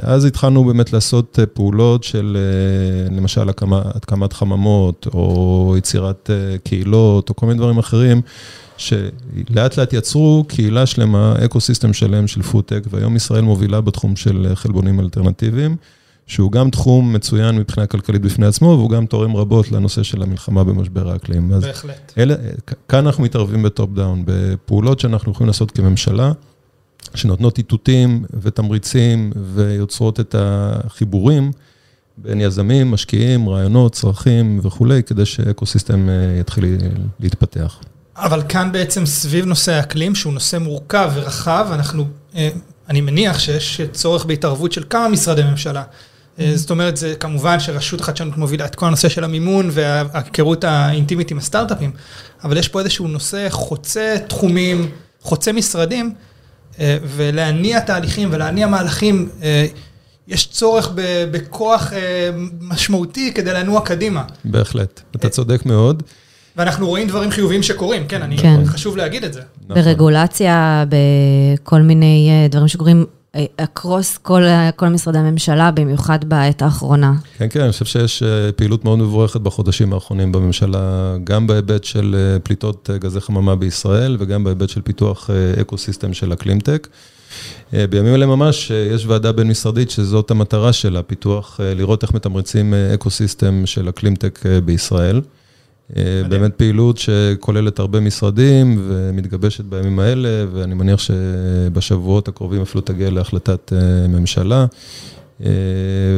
אז 0.00 0.24
התחלנו 0.24 0.64
באמת 0.64 0.92
לעשות 0.92 1.38
אה, 1.38 1.46
פעולות 1.46 2.04
של 2.04 2.36
אה, 2.36 3.16
למשל 3.16 3.48
הקמת 3.72 4.32
חממות, 4.32 5.06
או 5.14 5.74
יצירת 5.78 6.30
אה, 6.32 6.58
קהילות, 6.58 7.28
או 7.28 7.36
כל 7.36 7.46
מיני 7.46 7.58
דברים 7.58 7.78
אחרים, 7.78 8.20
שלאט 8.76 9.76
לאט 9.76 9.92
יצרו 9.92 10.44
קהילה 10.48 10.86
שלמה, 10.86 11.34
אקו 11.44 11.60
סיסטם 11.60 11.92
שלם 11.92 12.26
של 12.26 12.42
פודטק, 12.42 12.80
והיום 12.90 13.16
ישראל 13.16 13.42
מובילה 13.42 13.80
בתחום 13.80 14.16
של 14.16 14.52
חלבונים 14.54 15.00
אלטרנטיביים, 15.00 15.76
שהוא 16.26 16.52
גם 16.52 16.70
תחום 16.70 17.12
מצוין 17.12 17.58
מבחינה 17.58 17.86
כלכלית 17.86 18.22
בפני 18.22 18.46
עצמו, 18.46 18.66
והוא 18.66 18.90
גם 18.90 19.06
תורם 19.06 19.36
רבות 19.36 19.72
לנושא 19.72 20.02
של 20.02 20.22
המלחמה 20.22 20.64
במשבר 20.64 21.10
האקלים. 21.10 21.48
בהחלט. 21.48 22.12
אלה, 22.18 22.34
כאן 22.88 23.06
אנחנו 23.06 23.24
מתערבים 23.24 23.62
ב 23.62 23.69
top 23.69 23.90
down, 23.94 24.22
בפעולות 24.26 25.00
שאנחנו 25.00 25.32
יכולים 25.32 25.46
לעשות 25.46 25.70
כממשלה, 25.70 26.32
שנותנות 27.14 27.58
איתותים 27.58 28.24
ותמריצים 28.40 29.32
ויוצרות 29.54 30.20
את 30.20 30.34
החיבורים 30.38 31.52
בין 32.16 32.40
יזמים, 32.40 32.90
משקיעים, 32.90 33.48
רעיונות, 33.48 33.92
צרכים 33.92 34.60
וכולי, 34.62 35.02
כדי 35.02 35.26
שאקו-סיסטם 35.26 36.08
אה, 36.08 36.14
יתחיל 36.40 36.64
להתפתח. 37.20 37.78
אבל 38.16 38.42
כאן 38.48 38.72
בעצם 38.72 39.06
סביב 39.06 39.44
נושא 39.44 39.72
האקלים, 39.72 40.14
שהוא 40.14 40.32
נושא 40.32 40.56
מורכב 40.56 41.10
ורחב, 41.14 41.68
אנחנו, 41.72 42.04
אה, 42.36 42.48
אני 42.88 43.00
מניח 43.00 43.38
שיש 43.38 43.80
צורך 43.92 44.24
בהתערבות 44.24 44.72
של 44.72 44.84
כמה 44.90 45.08
משרדי 45.08 45.42
ממשלה. 45.42 45.82
אה, 46.38 46.52
זאת 46.54 46.70
אומרת, 46.70 46.96
זה 46.96 47.14
כמובן 47.20 47.60
שרשות 47.60 48.00
החדשנות 48.00 48.36
מובילה 48.36 48.64
את 48.64 48.74
כל 48.74 48.86
הנושא 48.86 49.08
של 49.08 49.24
המימון 49.24 49.68
וההיכרות 49.72 50.64
האינטימית 50.64 51.30
עם 51.30 51.38
הסטארט-אפים, 51.38 51.90
אבל 52.44 52.56
יש 52.56 52.68
פה 52.68 52.80
איזשהו 52.80 53.08
נושא 53.08 53.46
חוצה 53.50 54.16
תחומים, 54.28 54.90
חוצה 55.20 55.52
משרדים, 55.52 56.14
ולהניע 57.16 57.80
תהליכים 57.80 58.28
ולהניע 58.32 58.66
מהלכים. 58.66 59.28
יש 60.28 60.46
צורך 60.46 60.90
בכוח 61.30 61.92
אה, 61.92 62.30
משמעותי 62.60 63.32
כדי 63.34 63.52
לנוע 63.52 63.80
קדימה. 63.80 64.22
בהחלט, 64.44 65.00
אתה 65.16 65.28
צודק 65.28 65.66
מאוד. 65.66 66.02
ואנחנו 66.56 66.88
רואים 66.88 67.08
דברים 67.08 67.30
חיוביים 67.30 67.62
שקורים, 67.62 68.06
כן, 68.06 68.22
אני, 68.22 68.38
כן. 68.38 68.64
חשוב 68.64 68.96
להגיד 68.96 69.24
את 69.24 69.32
זה. 69.32 69.40
נכון. 69.68 69.82
ברגולציה, 69.82 70.84
בכל 70.88 71.80
מיני 71.80 72.28
אה, 72.30 72.48
דברים 72.48 72.68
שקורים 72.68 73.06
across 73.56 74.18
כל, 74.18 74.42
כל 74.76 74.88
משרדי 74.88 75.18
הממשלה, 75.18 75.70
במיוחד 75.70 76.24
בעת 76.24 76.62
האחרונה. 76.62 77.12
כן, 77.38 77.46
כן, 77.50 77.60
אני 77.60 77.72
חושב 77.72 77.84
שיש 77.84 78.22
אה, 78.22 78.52
פעילות 78.52 78.84
מאוד 78.84 78.98
מבורכת 78.98 79.40
בחודשים 79.40 79.92
האחרונים 79.92 80.32
בממשלה, 80.32 81.16
גם 81.24 81.46
בהיבט 81.46 81.84
של 81.84 82.38
פליטות 82.42 82.90
גזי 82.98 83.20
חממה 83.20 83.56
בישראל, 83.56 84.16
וגם 84.20 84.44
בהיבט 84.44 84.68
של 84.68 84.82
פיתוח 84.82 85.30
אקו-סיסטם 85.60 86.14
של 86.14 86.32
אקלימטק. 86.32 86.88
אה, 87.74 87.86
בימים 87.86 88.14
אלה 88.14 88.26
ממש 88.26 88.70
אה, 88.70 88.76
יש 88.76 89.06
ועדה 89.06 89.32
בין-משרדית 89.32 89.90
שזאת 89.90 90.30
המטרה 90.30 90.72
שלה, 90.72 91.02
פיתוח, 91.02 91.60
אה, 91.60 91.74
לראות 91.74 92.02
איך 92.02 92.14
מתמרצים 92.14 92.74
אקו-סיסטם 92.94 93.62
של 93.66 93.88
אקלימטק 93.88 94.40
בישראל. 94.64 95.20
באמת 96.28 96.54
פעילות 96.54 96.98
שכוללת 96.98 97.78
הרבה 97.78 98.00
משרדים 98.00 98.78
ומתגבשת 98.88 99.64
בימים 99.64 99.98
האלה, 99.98 100.28
ואני 100.52 100.74
מניח 100.74 101.00
שבשבועות 101.00 102.28
הקרובים 102.28 102.62
אפילו 102.62 102.80
תגיע 102.80 103.10
להחלטת 103.10 103.72
ממשלה. 104.08 104.66
אה, 105.44 105.50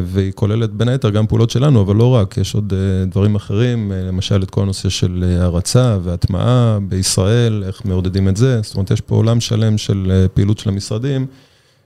והיא 0.05 0.33
כוללת 0.33 0.71
בין 0.71 0.89
היתר 0.89 1.11
גם 1.11 1.27
פעולות 1.27 1.51
שלנו, 1.51 1.83
אבל 1.83 1.97
לא 1.97 2.15
רק, 2.15 2.39
יש 2.39 2.55
עוד 2.55 2.73
אה, 2.77 3.07
דברים 3.07 3.35
אחרים, 3.35 3.93
אה, 3.93 4.03
למשל 4.03 4.43
את 4.43 4.51
כל 4.51 4.63
הנושא 4.63 4.89
של 4.89 5.37
הרצה 5.41 5.99
והטמעה 6.03 6.79
בישראל, 6.89 7.63
איך 7.67 7.85
מעודדים 7.85 8.29
את 8.29 8.37
זה, 8.37 8.61
זאת 8.63 8.75
אומרת, 8.75 8.91
יש 8.91 9.01
פה 9.01 9.15
עולם 9.15 9.41
שלם 9.41 9.79
של 9.79 10.27
פעילות 10.35 10.59
של 10.59 10.69
המשרדים, 10.69 11.27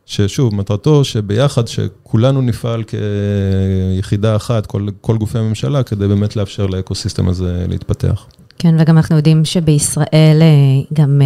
ששוב, 0.09 0.55
מטרתו 0.55 1.05
שביחד, 1.05 1.69
שכולנו 1.69 2.43
נפעל 2.43 2.85
כיחידה 2.85 4.37
אחת, 4.37 4.67
כל, 4.67 4.87
כל 5.01 5.19
גופי 5.19 5.39
הממשלה, 5.39 5.83
כדי 5.83 6.09
באמת 6.09 6.37
לאפשר 6.37 6.67
לאקוסיסטם 6.67 7.29
הזה 7.29 7.65
להתפתח. 7.69 8.27
כן, 8.59 8.77
וגם 8.79 8.97
אנחנו 8.97 9.17
יודעים 9.17 9.45
שבישראל, 9.45 10.43
גם 10.93 11.21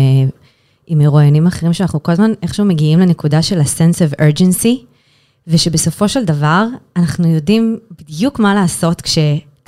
עם 0.87 0.99
מרואיינים 0.99 1.47
אחרים, 1.47 1.73
שאנחנו 1.73 2.03
כל 2.03 2.13
הזמן 2.13 2.33
איכשהו 2.43 2.65
מגיעים 2.65 2.99
לנקודה 2.99 3.43
של 3.43 3.61
ה-sense 3.61 3.99
of 3.99 4.21
urgency, 4.21 4.85
ושבסופו 5.47 6.09
של 6.09 6.25
דבר, 6.25 6.67
אנחנו 6.97 7.29
יודעים 7.29 7.79
בדיוק 7.99 8.39
מה 8.39 8.55
לעשות 8.55 9.03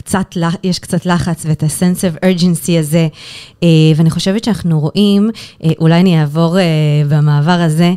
כשקצת, 0.04 0.34
יש 0.62 0.78
קצת 0.78 1.06
לחץ 1.06 1.46
ואת 1.46 1.62
ה-sense 1.62 2.00
of 2.00 2.24
urgency 2.24 2.78
הזה, 2.78 3.08
אה, 3.62 3.68
ואני 3.96 4.10
חושבת 4.10 4.44
שאנחנו 4.44 4.80
רואים, 4.80 5.30
אה, 5.64 5.70
אולי 5.78 6.00
אני 6.00 6.20
אעבור 6.20 6.58
אה, 6.58 6.64
במעבר 7.08 7.60
הזה, 7.60 7.92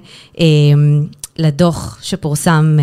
לדוח 1.40 2.00
שפורסם 2.02 2.78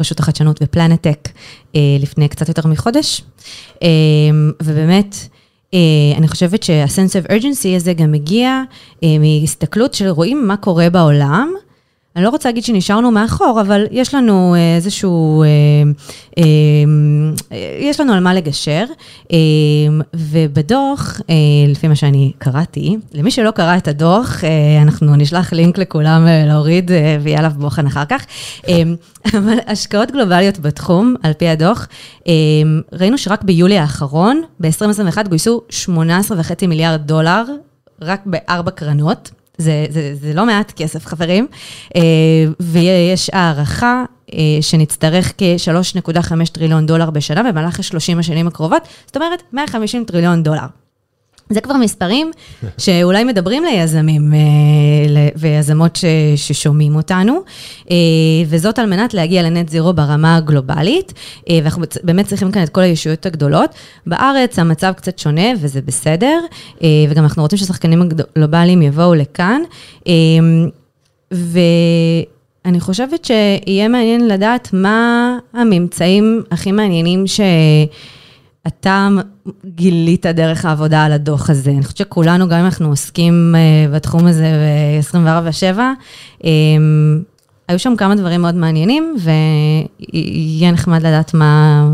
רשות 0.00 0.20
החדשנות 0.20 0.60
ופלנטק 0.62 1.28
לפני 1.74 2.28
קצת 2.28 2.48
יותר 2.48 2.66
מחודש, 2.68 3.22
ובאמת, 4.62 5.16
אני 6.16 6.28
חושבת 6.28 6.62
שה-sense 6.62 7.24
of 7.24 7.30
urgency 7.30 7.76
הזה 7.76 7.92
גם 7.92 8.12
מגיע 8.12 8.62
מהסתכלות 9.02 9.94
של 9.94 10.08
רואים 10.08 10.48
מה 10.48 10.56
קורה 10.56 10.90
בעולם, 10.90 11.52
אני 12.20 12.24
לא 12.24 12.30
רוצה 12.30 12.48
להגיד 12.48 12.64
שנשארנו 12.64 13.10
מאחור, 13.10 13.60
אבל 13.60 13.86
יש 13.90 14.14
לנו 14.14 14.54
אה, 14.54 14.76
איזשהו, 14.76 15.42
אה, 15.42 15.48
אה, 16.38 16.44
יש 17.80 18.00
לנו 18.00 18.12
על 18.12 18.20
מה 18.20 18.34
לגשר. 18.34 18.84
ובדוח, 20.14 21.20
לפי 21.68 21.88
מה 21.88 21.94
שאני 21.94 22.32
קראתי, 22.38 22.96
למי 23.14 23.30
שלא 23.30 23.50
קרא 23.50 23.76
את 23.76 23.88
הדוח, 23.88 24.44
אנחנו 24.82 25.16
נשלח 25.16 25.52
לינק 25.52 25.78
לכולם 25.78 26.26
להוריד 26.46 26.90
ויהיה 27.22 27.38
עליו 27.38 27.52
בוחן 27.56 27.86
אחר 27.86 28.04
כך. 28.04 28.26
אבל 29.34 29.58
השקעות 29.66 30.10
גלובליות 30.10 30.58
בתחום, 30.58 31.14
על 31.22 31.32
פי 31.32 31.48
הדוח, 31.48 31.88
ראינו 32.92 33.18
שרק 33.18 33.42
ביולי 33.42 33.78
האחרון, 33.78 34.42
ב-2021 34.60 35.28
גויסו 35.28 35.60
18.5 35.86 36.66
מיליארד 36.68 37.00
דולר, 37.06 37.44
רק 38.02 38.20
בארבע 38.26 38.70
קרנות. 38.70 39.30
זה, 39.60 39.86
זה, 39.90 40.14
זה 40.20 40.34
לא 40.34 40.46
מעט 40.46 40.72
כסף, 40.76 41.06
חברים, 41.06 41.46
אה, 41.96 42.00
ויש 42.60 43.30
הערכה 43.32 44.04
אה, 44.32 44.38
שנצטרך 44.60 45.32
כ-3.5 45.38 46.32
טריליון 46.52 46.86
דולר 46.86 47.10
בשנה 47.10 47.42
במהלך 47.42 47.80
ה-30 47.80 48.18
השנים 48.18 48.46
הקרובות, 48.46 48.82
זאת 49.06 49.16
אומרת 49.16 49.42
150 49.52 50.04
טריליון 50.04 50.42
דולר. 50.42 50.66
זה 51.50 51.60
כבר 51.60 51.76
מספרים 51.76 52.30
שאולי 52.78 53.24
מדברים 53.24 53.64
ליזמים 53.64 54.34
אה, 54.34 55.28
ויזמות 55.36 55.98
ששומעים 56.36 56.96
אותנו, 56.96 57.40
אה, 57.90 57.96
וזאת 58.46 58.78
על 58.78 58.86
מנת 58.86 59.14
להגיע 59.14 59.42
לנט 59.42 59.68
זירו 59.68 59.92
ברמה 59.92 60.36
הגלובלית, 60.36 61.12
אה, 61.48 61.58
ואנחנו 61.62 61.84
באמת 62.02 62.26
צריכים 62.26 62.52
כאן 62.52 62.62
את 62.62 62.68
כל 62.68 62.80
הישויות 62.80 63.26
הגדולות. 63.26 63.70
בארץ 64.06 64.58
המצב 64.58 64.92
קצת 64.96 65.18
שונה 65.18 65.50
וזה 65.60 65.80
בסדר, 65.82 66.40
וגם 67.10 67.24
אנחנו 67.24 67.42
רוצים 67.42 67.58
ששחקנים 67.58 68.02
הגלובליים 68.02 68.82
יבואו 68.82 69.14
לכאן. 69.14 69.60
ואני 71.32 72.80
חושבת 72.80 73.24
שיהיה 73.24 73.88
מעניין 73.88 74.28
לדעת 74.28 74.68
מה 74.72 75.38
הממצאים 75.52 76.42
הכי 76.50 76.72
מעניינים 76.72 77.26
ש... 77.26 77.40
אתה 78.66 79.08
גילית 79.66 80.26
דרך 80.26 80.64
העבודה 80.64 81.04
על 81.04 81.12
הדוח 81.12 81.50
הזה. 81.50 81.70
אני 81.70 81.82
חושבת 81.82 81.96
שכולנו, 81.96 82.48
גם 82.48 82.58
אם 82.58 82.64
אנחנו 82.64 82.88
עוסקים 82.88 83.54
אה, 83.56 83.92
בתחום 83.96 84.26
הזה 84.26 84.52
ב-24/7, 85.12 85.78
אמ, 86.44 87.22
היו 87.68 87.78
שם 87.78 87.94
כמה 87.98 88.14
דברים 88.14 88.40
מאוד 88.40 88.54
מעניינים, 88.54 89.16
ויהיה 89.20 90.70
נחמד 90.70 91.00
לדעת 91.00 91.34
מה... 91.34 91.88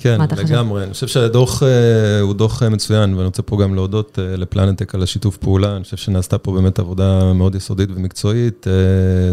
כן, 0.00 0.20
לגמרי. 0.36 0.84
אני 0.84 0.92
חושב 0.92 1.06
שהדוח 1.06 1.62
אה, 1.62 2.20
הוא 2.20 2.34
דוח 2.34 2.62
אה, 2.62 2.68
מצוין, 2.68 3.14
ואני 3.14 3.26
רוצה 3.26 3.42
פה 3.42 3.62
גם 3.62 3.74
להודות 3.74 4.18
לפלנטק 4.22 4.94
על 4.94 5.02
השיתוף 5.02 5.36
פעולה. 5.36 5.76
אני 5.76 5.84
חושב 5.84 5.96
שנעשתה 5.96 6.38
פה 6.38 6.52
באמת 6.52 6.78
עבודה 6.78 7.32
מאוד 7.32 7.54
יסודית 7.54 7.90
ומקצועית. 7.94 8.66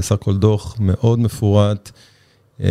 סך 0.02 0.12
הכל 0.12 0.38
דוח 0.38 0.76
מאוד 0.80 1.20
מפורט. 1.20 1.92
אה, 2.62 2.68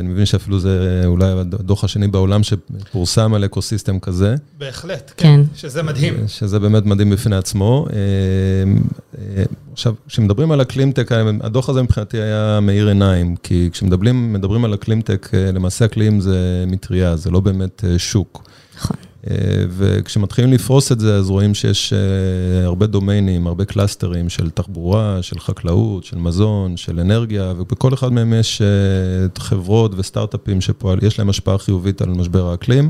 אני 0.00 0.08
מבין 0.08 0.26
שאפילו 0.26 0.60
זה 0.60 1.02
אולי 1.06 1.26
הדוח 1.30 1.84
השני 1.84 2.08
בעולם 2.08 2.40
שפורסם 2.42 3.34
על 3.34 3.44
אקוסיסטם 3.44 3.98
כזה. 3.98 4.34
בהחלט, 4.58 5.12
כן, 5.16 5.26
כן. 5.26 5.40
שזה 5.54 5.82
מדהים. 5.82 6.14
אה, 6.14 6.28
שזה 6.28 6.58
באמת 6.58 6.86
מדהים 6.86 7.10
בפני 7.10 7.36
עצמו. 7.36 7.86
אה, 7.92 9.42
עכשיו, 9.72 9.94
כשמדברים 10.08 10.52
על 10.52 10.62
אקלימטק, 10.62 11.12
הדוח 11.40 11.68
הזה 11.68 11.82
מבחינתי 11.82 12.18
היה 12.18 12.58
מאיר 12.62 12.88
עיניים, 12.88 13.36
כי 13.42 13.68
כשמדברים 13.72 14.64
על 14.64 14.74
אקלימטק, 14.74 15.30
למעשה 15.34 15.84
אקלים 15.84 16.20
זה 16.20 16.64
מטריה, 16.66 17.16
זה 17.16 17.30
לא 17.30 17.40
באמת 17.40 17.84
שוק. 17.98 18.48
נכון. 18.76 18.96
אה, 19.26 19.34
וכשמתחילים 19.70 20.52
לפרוס 20.52 20.92
את 20.92 21.00
זה, 21.00 21.16
אז 21.16 21.30
רואים 21.30 21.54
שיש 21.54 21.92
אה, 21.92 22.64
הרבה 22.64 22.86
דומיינים, 22.86 23.46
הרבה 23.46 23.64
קלאסטרים 23.64 24.28
של 24.28 24.50
תחבורה, 24.50 25.18
של 25.22 25.38
חקלאות, 25.38 26.04
של 26.04 26.18
מזון, 26.18 26.76
של 26.76 27.00
אנרגיה, 27.00 27.54
ובכל 27.58 27.94
אחד 27.94 28.12
מהם 28.12 28.32
יש 28.32 28.62
אה, 28.62 29.42
חברות 29.42 29.92
וסטארט-אפים 29.96 30.60
שיש 30.60 31.18
להם 31.18 31.28
השפעה 31.28 31.58
חיובית 31.58 32.02
על 32.02 32.08
משבר 32.08 32.50
האקלים. 32.50 32.88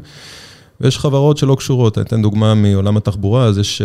ויש 0.81 0.99
חברות 0.99 1.37
שלא 1.37 1.55
קשורות, 1.55 1.99
אני 1.99 2.07
אתן 2.07 2.23
דוגמה 2.23 2.55
מעולם 2.55 2.97
התחבורה, 2.97 3.45
אז 3.45 3.59
יש 3.59 3.83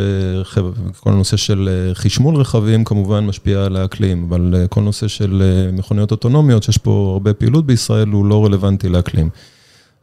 כל 0.99 1.09
הנושא 1.09 1.37
של 1.37 1.89
חשמול 1.93 2.35
רכבים 2.35 2.83
כמובן 2.83 3.25
משפיע 3.25 3.65
על 3.65 3.75
האקלים, 3.75 4.25
אבל 4.29 4.65
כל 4.69 4.81
נושא 4.81 5.07
של 5.07 5.43
מכוניות 5.73 6.11
אוטונומיות, 6.11 6.63
שיש 6.63 6.77
פה 6.77 7.09
הרבה 7.13 7.33
פעילות 7.33 7.65
בישראל, 7.65 8.07
הוא 8.07 8.25
לא 8.25 8.45
רלוונטי 8.45 8.89
לאקלים. 8.89 9.29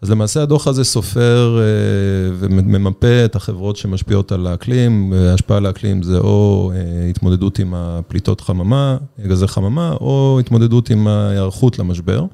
אז 0.02 0.11
למעשה 0.11 0.42
הדוח 0.42 0.66
הזה 0.66 0.85
סופר 0.85 1.59
אה, 1.61 2.35
וממפה 2.38 3.25
את 3.25 3.37
החברות 3.37 3.76
שמשפיעות 3.76 4.33
על 4.33 4.47
האקלים, 4.47 5.12
השפעה 5.35 5.57
על 5.57 5.66
האקלים 5.66 6.02
זה 6.02 6.19
או 6.19 6.73
אה, 6.75 7.09
התמודדות 7.11 7.59
עם 7.59 7.75
הפליטות 7.75 8.40
חממה, 8.40 8.97
גזי 9.26 9.47
חממה, 9.47 9.92
או 10.00 10.38
התמודדות 10.40 10.90
עם 10.90 11.07
ההיערכות 11.07 11.78
למשבר. 11.78 12.25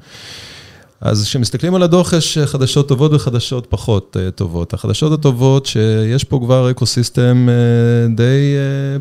אז 1.00 1.24
כשמסתכלים 1.24 1.74
על 1.74 1.82
הדוח 1.82 2.12
יש 2.12 2.38
חדשות 2.38 2.88
טובות 2.88 3.12
וחדשות 3.12 3.66
פחות 3.66 4.16
אה, 4.20 4.30
טובות. 4.30 4.74
החדשות 4.74 5.12
הטובות 5.12 5.66
שיש 5.66 6.24
פה 6.24 6.38
כבר 6.42 6.70
אקו-סיסטם 6.70 7.48
די 8.16 8.54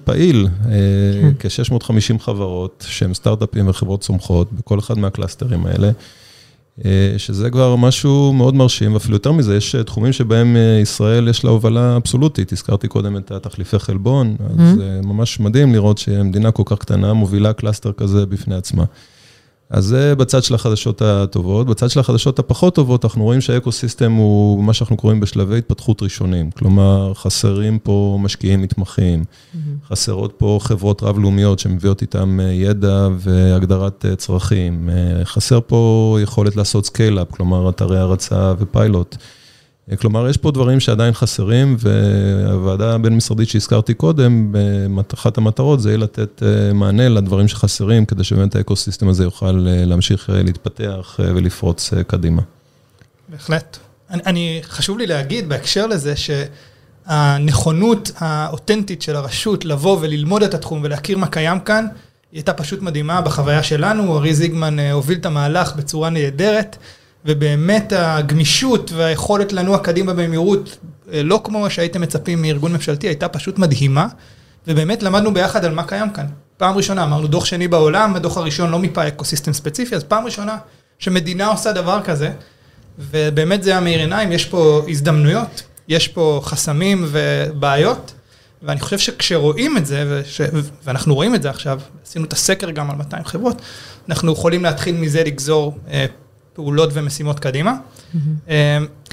פעיל, 0.03 0.47
כ-650 1.39 2.19
חברות 2.19 2.85
שהן 2.87 3.13
סטארט-אפים 3.13 3.67
וחברות 3.67 4.01
צומחות 4.01 4.53
בכל 4.53 4.79
אחד 4.79 4.97
מהקלאסטרים 4.97 5.65
האלה. 5.65 5.91
אה, 6.85 7.13
שזה 7.17 7.49
כבר 7.49 7.75
משהו 7.75 8.33
מאוד 8.33 8.55
מרשים, 8.55 8.93
ואפילו 8.93 9.15
יותר 9.15 9.31
מזה, 9.31 9.57
יש 9.57 9.75
אה, 9.75 9.83
תחומים 9.83 10.13
שבהם 10.13 10.55
אה, 10.55 10.79
ישראל 10.81 11.27
יש 11.27 11.43
לה 11.43 11.51
הובלה 11.51 11.95
אבסולוטית. 11.95 12.51
הזכרתי 12.51 12.87
קודם 12.87 13.17
את 13.17 13.31
התחליפי 13.31 13.79
חלבון, 13.79 14.35
אז. 14.49 14.75
זה 14.75 14.99
ממש 15.03 15.39
מדהים 15.39 15.73
לראות 15.73 15.97
שמדינה 15.97 16.51
כל 16.51 16.63
כך 16.65 16.77
קטנה 16.77 17.13
מובילה 17.13 17.53
קלאסטר 17.53 17.91
כזה 17.91 18.25
בפני 18.25 18.55
עצמה. 18.55 18.83
אז 19.69 19.85
זה 19.85 20.15
בצד 20.15 20.43
של 20.43 20.55
החדשות 20.55 21.01
הטובות. 21.01 21.67
בצד 21.67 21.89
של 21.89 21.99
החדשות 21.99 22.39
הפחות 22.39 22.75
טובות, 22.75 23.05
אנחנו 23.05 23.23
רואים 23.23 23.41
שהאקו-סיסטם 23.41 24.11
הוא 24.11 24.63
מה 24.63 24.73
שאנחנו 24.73 24.97
קוראים 24.97 25.19
בשלבי 25.19 25.57
התפתחות 25.57 26.03
ראשונים. 26.03 26.51
כלומר, 26.51 27.13
חסרים 27.13 27.79
פה 27.79 28.17
משקיעים 28.21 28.61
מתמחים, 28.61 29.23
mm-hmm. 29.23 29.57
חסרות 29.87 30.33
פה 30.37 30.59
חברות 30.61 31.03
רב-לאומיות 31.03 31.59
שמביאות 31.59 32.01
איתן 32.01 32.39
אה, 32.39 32.45
ידע 32.45 33.07
והגדרת 33.17 34.05
אה, 34.05 34.15
צרכים, 34.15 34.89
אה, 34.89 35.25
חסר 35.25 35.59
פה 35.67 36.17
יכולת 36.23 36.55
לעשות 36.55 36.85
scale-up, 36.85 37.31
כלומר, 37.31 37.69
אתרי 37.69 37.99
הרצה 37.99 38.53
ופיילוט. 38.59 39.15
כלומר, 39.99 40.29
יש 40.29 40.37
פה 40.37 40.51
דברים 40.51 40.79
שעדיין 40.79 41.13
חסרים, 41.13 41.75
והוועדה 41.79 42.95
הבין-משרדית 42.95 43.49
שהזכרתי 43.49 43.93
קודם, 43.93 44.53
אחת 45.13 45.37
המטרות 45.37 45.81
זה 45.81 45.97
לתת 45.97 46.43
אה, 46.43 46.73
מענה 46.73 47.09
לדברים 47.09 47.47
שחסרים, 47.47 48.05
כדי 48.05 48.23
שבאמת 48.23 48.55
האקוסיסטם 48.55 49.07
הזה 49.07 49.23
יוכל 49.23 49.67
אה, 49.67 49.85
להמשיך 49.85 50.29
אה, 50.29 50.43
להתפתח 50.43 51.19
ולפרוץ 51.19 51.93
קדימה. 52.07 52.41
בהחלט. 53.29 53.77
אני, 54.09 54.21
אני, 54.25 54.59
חשוב 54.63 54.97
לי 54.97 55.07
להגיד 55.07 55.49
בהקשר 55.49 55.87
לזה, 55.87 56.13
שהנכונות 57.07 58.11
האותנטית 58.17 59.01
של 59.01 59.15
הרשות 59.15 59.65
לבוא 59.65 59.97
וללמוד 60.01 60.43
את 60.43 60.53
התחום 60.53 60.81
ולהכיר 60.83 61.17
מה 61.17 61.27
קיים 61.27 61.59
כאן, 61.59 61.85
היא 62.31 62.39
הייתה 62.39 62.53
פשוט 62.53 62.81
מדהימה 62.81 63.21
בחוויה 63.21 63.63
שלנו, 63.63 64.17
ארי 64.17 64.33
זיגמן 64.33 64.79
הוביל 64.79 65.17
את 65.17 65.25
המהלך 65.25 65.75
בצורה 65.75 66.09
נהדרת. 66.09 66.77
ובאמת 67.25 67.93
הגמישות 67.95 68.91
והיכולת 68.91 69.53
לנוע 69.53 69.77
קדימה 69.77 70.13
במהירות, 70.13 70.77
אה, 71.13 71.23
לא 71.23 71.41
כמו 71.43 71.69
שהייתם 71.69 72.01
מצפים 72.01 72.41
מארגון 72.41 72.73
ממשלתי, 72.73 73.07
הייתה 73.07 73.27
פשוט 73.27 73.59
מדהימה, 73.59 74.07
ובאמת 74.67 75.03
למדנו 75.03 75.33
ביחד 75.33 75.65
על 75.65 75.73
מה 75.73 75.83
קיים 75.83 76.09
כאן. 76.09 76.25
פעם 76.57 76.77
ראשונה, 76.77 77.03
אמרנו 77.03 77.27
דוח 77.27 77.45
שני 77.45 77.67
בעולם, 77.67 78.15
הדוח 78.15 78.37
הראשון 78.37 78.71
לא 78.71 78.79
מיפה 78.79 79.07
אקוסיסטם 79.07 79.53
ספציפי, 79.53 79.95
אז 79.95 80.03
פעם 80.03 80.25
ראשונה 80.25 80.57
שמדינה 80.99 81.47
עושה 81.47 81.71
דבר 81.71 82.01
כזה, 82.03 82.31
ובאמת 82.99 83.63
זה 83.63 83.69
היה 83.69 83.79
מאיר 83.79 83.99
עיניים, 83.99 84.31
יש 84.31 84.45
פה 84.45 84.85
הזדמנויות, 84.89 85.63
יש 85.87 86.07
פה 86.07 86.41
חסמים 86.43 87.05
ובעיות, 87.07 88.13
ואני 88.63 88.79
חושב 88.79 88.99
שכשרואים 88.99 89.77
את 89.77 89.85
זה, 89.85 90.05
וש... 90.09 90.41
ואנחנו 90.83 91.15
רואים 91.15 91.35
את 91.35 91.41
זה 91.41 91.49
עכשיו, 91.49 91.79
עשינו 92.05 92.25
את 92.25 92.33
הסקר 92.33 92.69
גם 92.69 92.91
על 92.91 92.95
200 92.95 93.25
חברות, 93.25 93.61
אנחנו 94.09 94.33
יכולים 94.33 94.63
להתחיל 94.63 94.95
מזה 94.95 95.23
לגזור 95.23 95.77
אה, 95.91 96.05
פעולות 96.55 96.89
ומשימות 96.93 97.39
קדימה. 97.39 97.73
Mm-hmm. 97.73 98.17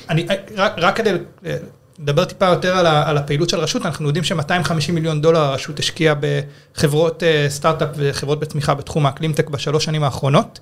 אני, 0.09 0.27
רק, 0.57 0.73
רק 0.79 0.97
כדי 0.97 1.11
אה, 1.47 1.57
לדבר 1.99 2.25
טיפה 2.25 2.47
יותר 2.47 2.77
על, 2.77 2.87
ה, 2.87 3.09
על 3.09 3.19
הפעילות 3.19 3.49
של 3.49 3.61
הרשות, 3.61 3.87
אנחנו 3.87 4.07
יודעים 4.07 4.25
ש-250 4.25 4.93
מיליון 4.93 5.21
דולר 5.21 5.41
הרשות 5.41 5.79
השקיעה 5.79 6.15
בחברות 6.21 7.23
אה, 7.23 7.47
סטארט-אפ 7.49 7.89
וחברות 7.97 8.41
בתמיכה 8.41 8.75
בתחום 8.75 9.07
האקלימטק 9.07 9.51
בשלוש 9.51 9.85
שנים 9.85 10.05
האחרונות, 10.05 10.61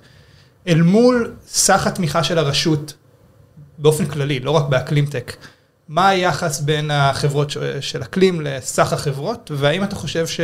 אל 0.67 0.81
מול 0.81 1.33
סך 1.47 1.87
התמיכה 1.87 2.23
של 2.23 2.37
הרשות 2.37 2.93
באופן 3.77 4.05
כללי, 4.05 4.39
לא 4.39 4.51
רק 4.51 4.65
באקלימטק. 4.69 5.35
מה 5.87 6.09
היחס 6.09 6.59
בין 6.59 6.91
החברות 6.91 7.51
של 7.81 8.01
אקלים 8.01 8.41
לסך 8.41 8.93
החברות, 8.93 9.51
והאם 9.55 9.83
אתה 9.83 9.95
חושב 9.95 10.27
ש... 10.27 10.39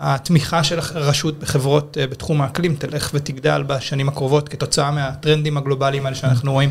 התמיכה 0.00 0.64
של 0.64 0.78
הרשות 0.78 1.38
בחברות 1.38 1.98
אה, 2.00 2.06
בתחום 2.06 2.42
האקלים 2.42 2.74
תלך 2.74 3.10
ותגדל 3.14 3.62
בשנים 3.66 4.08
הקרובות 4.08 4.48
כתוצאה 4.48 4.90
מהטרנדים 4.90 5.56
הגלובליים 5.56 6.06
האלה 6.06 6.16
שאנחנו 6.16 6.52
רואים. 6.52 6.70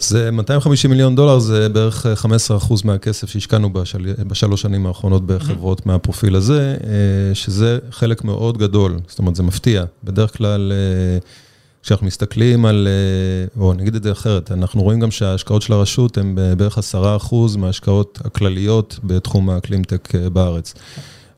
אז 0.00 0.18
250 0.32 0.90
אה, 0.90 0.94
מיליון 0.94 1.16
דולר 1.16 1.38
זה 1.38 1.68
בערך 1.68 2.06
15 2.14 2.56
אה, 2.56 2.62
אחוז 2.62 2.84
מהכסף 2.84 3.28
שהשקענו 3.28 3.72
בשל... 3.72 4.14
בשלוש 4.26 4.62
שנים 4.62 4.86
האחרונות 4.86 5.26
בחברות 5.26 5.80
mm-hmm. 5.80 5.82
מהפרופיל 5.86 6.36
הזה, 6.36 6.76
שזה 7.34 7.78
חלק 7.90 8.24
מאוד 8.24 8.58
גדול, 8.58 8.98
זאת 9.08 9.18
אומרת 9.18 9.36
זה 9.36 9.42
מפתיע. 9.42 9.84
בדרך 10.04 10.36
כלל, 10.36 10.72
כשאנחנו 11.82 12.06
מסתכלים 12.06 12.64
על, 12.64 12.88
או 13.58 13.72
נגיד 13.72 13.94
את 13.94 14.02
זה 14.02 14.12
אחרת, 14.12 14.52
אנחנו 14.52 14.82
רואים 14.82 15.00
גם 15.00 15.10
שההשקעות 15.10 15.62
של 15.62 15.72
הרשות 15.72 16.18
הן 16.18 16.34
בערך 16.56 16.78
10 16.78 17.16
אחוז 17.16 17.56
מההשקעות 17.56 18.18
הכלליות 18.24 18.98
בתחום 19.04 19.50
האקלימטק 19.50 20.14
בארץ. 20.32 20.74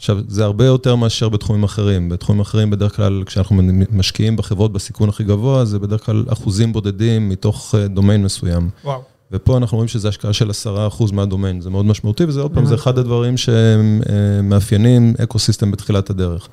עכשיו, 0.05 0.19
זה 0.29 0.45
הרבה 0.45 0.67
יותר 0.67 0.97
מאשר 0.97 1.29
בתחומים 1.29 1.65
אחרים. 1.65 2.09
בתחומים 2.09 2.41
אחרים, 2.41 2.71
בדרך 2.71 2.97
כלל, 2.97 3.23
כשאנחנו 3.27 3.63
משקיעים 3.93 4.37
בחברות 4.37 4.73
בסיכון 4.73 5.09
הכי 5.09 5.25
גבוה, 5.25 5.65
זה 5.65 5.79
בדרך 5.79 6.07
כלל 6.07 6.25
אחוזים 6.29 6.73
בודדים 6.73 7.29
מתוך 7.29 7.75
אה, 7.79 7.89
דומיין 7.89 8.23
מסוים. 8.23 8.71
וואו. 8.85 9.01
ופה 9.33 9.57
אנחנו 9.57 9.77
רואים 9.77 9.89
שזו 9.89 10.09
השקעה 10.09 10.33
של 10.33 10.51
10% 10.99 11.13
מהדומיין, 11.13 11.61
זה 11.61 11.71
מאוד 11.71 11.85
משמעותי, 11.85 12.25
וזה 12.25 12.41
עוד 12.41 12.55
פעם, 12.55 12.67
זה 12.67 12.75
אחד 12.75 12.99
הדברים 12.99 13.35
שמאפיינים 13.37 15.15
אה, 15.19 15.25
אקו-סיסטם 15.25 15.71
בתחילת 15.71 16.11
הדרך. 16.11 16.49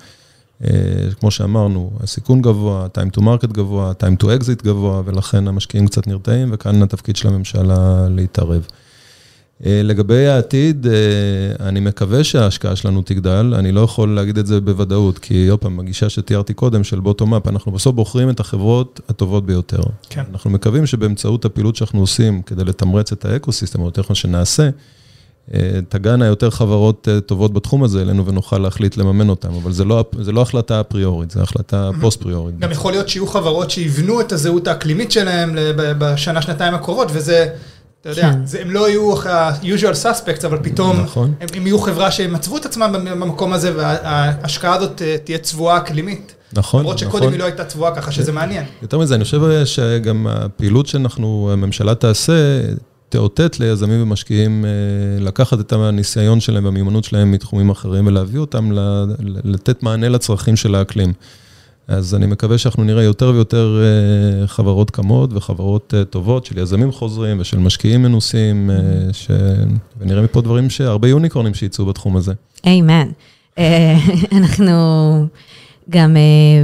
אה, 0.63 0.69
כמו 1.19 1.31
שאמרנו, 1.31 1.91
הסיכון 2.03 2.41
גבוה, 2.41 2.87
time 2.97 3.17
to 3.17 3.21
market 3.21 3.53
גבוה, 3.53 3.91
time 3.99 4.23
to 4.23 4.25
exit 4.25 4.63
גבוה, 4.63 5.01
ולכן 5.05 5.47
המשקיעים 5.47 5.87
קצת 5.87 6.07
נרתעים, 6.07 6.49
וכאן 6.51 6.83
התפקיד 6.83 7.15
של 7.15 7.27
הממשלה 7.27 8.07
להתערב. 8.09 8.65
אה, 9.65 9.81
לגבי 9.83 10.27
העתיד, 10.27 10.87
אה, 10.87 11.67
אני 11.67 11.79
מקווה 11.79 12.23
שההשקעה 12.23 12.75
שלנו 12.75 13.01
תגדל, 13.01 13.53
אני 13.57 13.71
לא 13.71 13.81
יכול 13.81 14.15
להגיד 14.15 14.37
את 14.37 14.47
זה 14.47 14.61
בוודאות, 14.61 15.19
כי 15.19 15.47
עוד 15.47 15.59
פעם, 15.59 15.79
הגישה 15.79 16.09
שתיארתי 16.09 16.53
קודם 16.53 16.83
של 16.83 16.99
bottom-up, 16.99 17.47
אנחנו 17.47 17.71
בסוף 17.71 17.95
בוחרים 17.95 18.29
את 18.29 18.39
החברות 18.39 18.99
הטובות 19.09 19.45
ביותר. 19.45 19.81
כן. 20.09 20.23
אנחנו 20.31 20.49
מקווים 20.49 20.85
שבאמצעות 20.85 21.45
הפעילות 21.45 21.75
שאנחנו 21.75 21.99
עושים 21.99 22.41
כדי 22.41 22.63
לתמרץ 22.63 23.11
את 23.11 23.25
האקו-סיסטם, 23.25 23.79
או 23.81 23.85
יותר 23.85 24.01
נכון 24.01 24.15
שנעשה, 24.15 24.69
אה, 25.53 25.79
תגענה 25.89 26.25
יותר 26.25 26.49
חברות 26.49 27.07
טובות 27.25 27.53
בתחום 27.53 27.83
הזה 27.83 28.01
אלינו 28.01 28.25
ונוכל 28.25 28.57
להחליט 28.57 28.97
לממן 28.97 29.29
אותן, 29.29 29.49
אבל 29.63 29.71
זה 29.71 29.85
לא, 29.85 30.05
זה 30.21 30.31
לא 30.31 30.41
החלטה 30.41 30.81
אפריורית, 30.81 31.31
זה 31.31 31.41
החלטה 31.41 31.89
פוסט-פריורית. 32.01 32.59
גם 32.59 32.71
יכול 32.71 32.91
להיות 32.91 33.09
שיהיו 33.09 33.27
חברות 33.27 33.71
שיבנו 33.71 34.21
את 34.21 34.31
הזהות 34.31 34.67
האקלימית 34.67 35.11
שלהם 35.11 35.57
בשנה, 35.75 36.41
שנתיים 36.41 36.73
הקרובות, 36.73 37.07
וזה... 37.13 37.47
אתה 38.01 38.09
יודע, 38.09 38.21
כן. 38.21 38.45
זה, 38.45 38.61
הם 38.61 38.71
לא 38.71 38.89
יהיו 38.89 39.27
ה-usual 39.27 40.03
suspects, 40.03 40.45
אבל 40.45 40.57
פתאום 40.61 41.01
נכון. 41.01 41.33
הם, 41.41 41.47
הם 41.53 41.67
יהיו 41.67 41.79
חברה 41.79 42.11
שהם 42.11 42.33
מצבו 42.33 42.57
את 42.57 42.65
עצמם 42.65 42.95
במקום 43.05 43.53
הזה, 43.53 43.77
וההשקעה 43.77 44.75
הזאת 44.75 45.01
אה, 45.01 45.15
תהיה 45.23 45.37
צבועה 45.37 45.77
אקלימית. 45.77 46.35
נכון, 46.53 46.79
למרות 46.79 46.99
שקודם 46.99 47.17
נכון. 47.17 47.33
היא 47.33 47.39
לא 47.39 47.43
הייתה 47.43 47.65
צבועה 47.65 47.95
ככה, 47.95 48.11
שזה 48.11 48.31
מעניין. 48.31 48.65
יותר 48.81 48.99
מזה, 48.99 49.15
אני 49.15 49.23
חושב 49.23 49.41
שגם 49.65 50.27
הפעילות 50.27 50.87
שאנחנו, 50.87 51.49
הממשלה 51.53 51.95
תעשה, 51.95 52.61
תאותת 53.09 53.59
ליזמים 53.59 54.03
ומשקיעים 54.03 54.65
אה, 54.65 54.69
לקחת 55.23 55.59
את 55.59 55.73
הניסיון 55.73 56.39
שלהם 56.39 56.65
והמיומנות 56.65 57.03
שלהם 57.03 57.31
מתחומים 57.31 57.69
אחרים 57.69 58.07
ולהביא 58.07 58.39
אותם 58.39 58.71
לתת 59.43 59.83
מענה 59.83 60.09
לצרכים 60.09 60.55
של 60.55 60.75
האקלים. 60.75 61.13
אז 61.91 62.15
אני 62.15 62.25
מקווה 62.25 62.57
שאנחנו 62.57 62.83
נראה 62.83 63.03
יותר 63.03 63.31
ויותר 63.33 63.81
אה, 63.81 64.47
חברות 64.47 64.91
קמות 64.91 65.33
וחברות 65.33 65.93
אה, 65.97 66.05
טובות 66.05 66.45
של 66.45 66.57
יזמים 66.57 66.91
חוזרים 66.91 67.39
ושל 67.39 67.59
משקיעים 67.59 68.01
מנוסים, 68.01 68.69
אה, 68.71 69.13
ש... 69.13 69.31
ונראה 69.99 70.21
מפה 70.21 70.41
דברים 70.41 70.69
שהרבה 70.69 71.07
יוניקורנים 71.07 71.53
שיצאו 71.53 71.85
בתחום 71.85 72.17
הזה. 72.17 72.33
Amen. 72.65 73.07
אנחנו 74.37 74.71
גם 75.89 76.17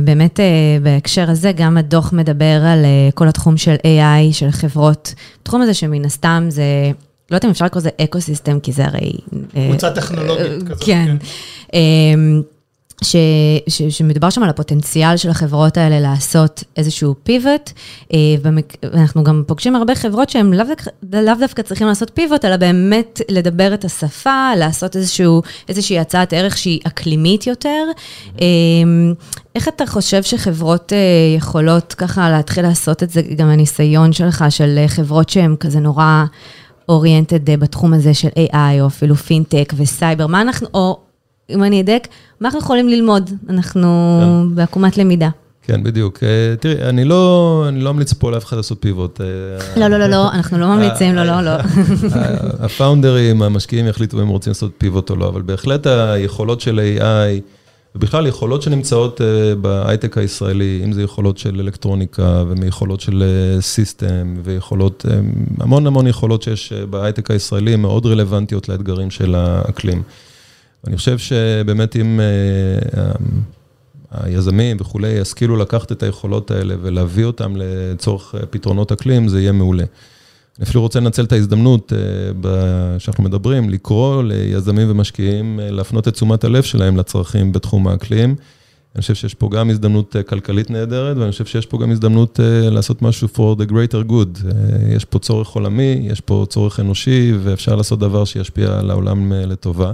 באמת 0.04 0.40
בהקשר 0.84 1.30
הזה, 1.30 1.52
גם 1.52 1.78
הדוח 1.78 2.14
מדבר 2.14 2.64
על 2.66 2.86
כל 3.14 3.28
התחום 3.28 3.58
של 3.58 3.76
AI, 3.76 4.34
של 4.34 4.52
חברות. 4.52 5.14
התחום 5.42 5.62
הזה 5.62 5.74
שמן 5.74 6.06
הסתם 6.06 6.46
זה... 6.50 6.64
לא 7.32 7.36
יודעת 7.36 7.46
אם 7.46 7.50
אפשר 7.50 7.66
לקרוא 7.66 7.82
לזה 7.82 7.90
אקו-סיסטם, 8.04 8.60
כי 8.60 8.72
זה 8.72 8.86
הרי... 8.86 9.12
קבוצה 9.70 9.92
טכנולוגית 9.92 10.64
כזאת. 10.70 10.84
כן. 10.84 11.18
ש, 13.04 13.16
ש, 13.68 13.82
שמדובר 13.82 14.30
שם 14.30 14.44
על 14.44 14.50
הפוטנציאל 14.50 15.18
של 15.18 15.30
החברות 15.30 15.78
האלה 15.78 16.00
לעשות 16.00 16.64
איזשהו 16.78 17.16
pivot, 17.24 17.72
ואנחנו 18.84 19.24
גם 19.24 19.44
פוגשים 19.48 19.76
הרבה 19.76 19.96
חברות 19.96 20.30
שהן 20.30 20.54
לאו, 20.54 20.66
לאו 21.14 21.34
דווקא 21.40 21.62
צריכים 21.62 21.88
לעשות 21.88 22.12
פיבוט, 22.14 22.46
אלא 22.46 22.58
באמת 22.58 23.22
לדבר 23.30 23.74
את 23.74 23.86
השפה, 23.86 24.50
לעשות 24.58 24.96
איזשהו, 24.96 25.42
איזושהי 25.70 26.00
הצעת 26.00 26.34
ערך 26.34 26.58
שהיא 26.58 26.80
אקלימית 26.84 27.48
יותר. 27.48 27.84
איך 29.56 29.68
אתה 29.68 29.86
חושב 29.86 30.24
שחברות 30.24 30.94
יכולות 31.38 31.94
ככה 31.94 32.30
להתחיל 32.30 32.64
לעשות 32.68 33.04
את 33.04 33.10
זה, 33.10 33.22
גם 33.22 33.50
הניסיון 33.50 34.14
שלך, 34.14 34.46
של 34.50 34.80
חברות 34.88 35.30
שהן 35.30 35.56
כזה 35.60 35.80
נורא... 35.80 36.24
אוריינטד 36.90 37.60
בתחום 37.60 37.94
הזה 37.94 38.14
של 38.14 38.28
AI, 38.28 38.82
או 38.82 38.88
אפילו 38.88 39.16
פינטק 39.16 39.74
וסייבר, 39.78 40.28
מה 40.28 40.42
אנחנו, 40.42 40.68
או 40.74 41.00
אם 41.50 41.64
אני 41.64 41.82
אדייק, 41.82 42.08
מה 42.40 42.48
אנחנו 42.48 42.60
יכולים 42.60 42.90
ללמוד? 42.90 43.30
אנחנו 43.50 44.20
כן. 44.22 44.56
בעקומת 44.56 44.98
למידה. 44.98 45.30
כן, 45.68 45.84
בדיוק. 45.84 46.20
תראי, 46.60 46.82
אני 46.82 47.06
לא, 47.06 47.66
אני 47.68 47.82
לא 47.82 47.94
ממליץ 47.94 48.14
פה 48.14 48.32
לאף 48.32 48.46
אחד 48.46 48.58
לעשות 48.58 48.78
pivot. 48.82 49.22
לא, 49.78 49.88
לא, 49.88 49.98
לא, 49.98 50.08
לא, 50.08 50.32
אנחנו 50.32 50.58
לא 50.58 50.68
ממליצים, 50.68 51.16
לא, 51.16 51.24
לא, 51.24 51.42
לא. 51.42 51.52
הפאונדרים, 52.60 53.42
המשקיעים 53.42 53.88
יחליטו 53.88 54.22
אם 54.22 54.28
רוצים 54.28 54.52
לעשות 54.52 54.72
pivot 54.78 55.10
או 55.10 55.16
לא, 55.16 55.28
אבל 55.28 55.42
בהחלט 55.42 55.88
היכולות 55.88 56.62
של 56.62 56.80
AI, 57.00 57.42
ובכלל 57.96 58.28
יכולות 58.28 58.62
שנמצאות 58.62 59.22
בהייטק 59.62 60.18
הישראלי, 60.18 60.82
אם 60.86 60.94
זה 60.94 61.04
יכולות 61.04 61.38
של 61.38 61.60
אלקטרוניקה, 61.60 62.44
ומיכולות 62.48 63.00
של 63.02 63.24
system, 63.60 64.34
ויכולות, 64.44 65.06
המון 65.60 65.88
המון 65.88 66.08
יכולות 66.08 66.42
שיש 66.42 66.74
בהייטק 66.74 67.32
הישראלי, 67.32 67.76
מאוד 67.76 68.06
רלוונטיות 68.06 68.70
לאתגרים 68.70 69.12
של 69.12 69.36
האקלים. 69.36 70.04
אני 70.88 70.98
חושב 70.98 71.18
שבאמת 71.18 71.96
אם 71.96 72.20
היזמים 74.12 74.78
וכולי 74.80 75.08
ישכילו 75.08 75.56
לקחת 75.56 75.92
את 75.92 76.04
היכולות 76.04 76.52
האלה 76.52 76.76
ולהביא 76.82 77.26
אותם 77.26 77.54
לצורך 77.56 78.36
פתרונות 78.50 78.92
אקלים, 78.92 79.28
זה 79.28 79.42
יהיה 79.42 79.52
מעולה. 79.52 79.84
אני 80.58 80.64
אפילו 80.64 80.82
רוצה 80.82 81.00
לנצל 81.00 81.24
את 81.24 81.32
ההזדמנות 81.32 81.94
שאנחנו 83.00 83.24
מדברים, 83.24 83.70
לקרוא 83.70 84.24
ליזמים 84.24 84.92
ומשקיעים, 84.92 85.60
להפנות 85.64 86.08
את 86.08 86.14
תשומת 86.14 86.44
הלב 86.44 86.64
שלהם 86.64 86.98
לצרכים 86.98 87.52
בתחום 87.52 87.88
האקלים. 87.88 88.36
אני 88.96 89.02
חושב 89.02 89.16
שיש 89.16 89.34
פה 89.34 89.50
גם 89.52 89.70
הזדמנות 89.70 90.16
כלכלית 90.28 90.70
נהדרת, 90.70 91.18
ואני 91.18 91.32
חושב 91.32 91.46
שיש 91.46 91.66
פה 91.66 91.78
גם 91.78 91.92
הזדמנות 91.92 92.40
לעשות 92.44 93.02
משהו 93.02 93.28
for 93.36 93.62
the 93.62 93.72
greater 93.72 94.10
good. 94.12 94.48
יש 94.90 95.06
פה 95.06 95.20
צורך 95.20 95.50
עולמי, 95.50 96.08
יש 96.12 96.22
פה 96.22 96.46
צורך 96.50 96.80
אנושי, 96.80 97.34
ואפשר 97.44 97.76
לעשות 97.76 98.00
דבר 98.00 98.26
שישפיע 98.26 98.80
על 98.80 98.92
העולם 98.92 99.32
לטובה. 99.36 99.92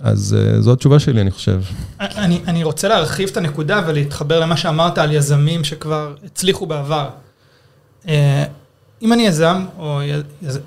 אז 0.00 0.36
זו 0.58 0.72
התשובה 0.72 0.98
שלי, 0.98 1.20
אני 1.20 1.30
חושב. 1.30 1.60
אני, 2.00 2.40
אני 2.46 2.64
רוצה 2.64 2.88
להרחיב 2.88 3.28
את 3.28 3.36
הנקודה 3.36 3.82
ולהתחבר 3.86 4.40
למה 4.40 4.56
שאמרת 4.56 4.98
על 4.98 5.12
יזמים 5.12 5.64
שכבר 5.64 6.14
הצליחו 6.24 6.66
בעבר. 6.66 7.08
אם 9.02 9.12
אני 9.12 9.26
יזם 9.26 9.64
או 9.78 10.00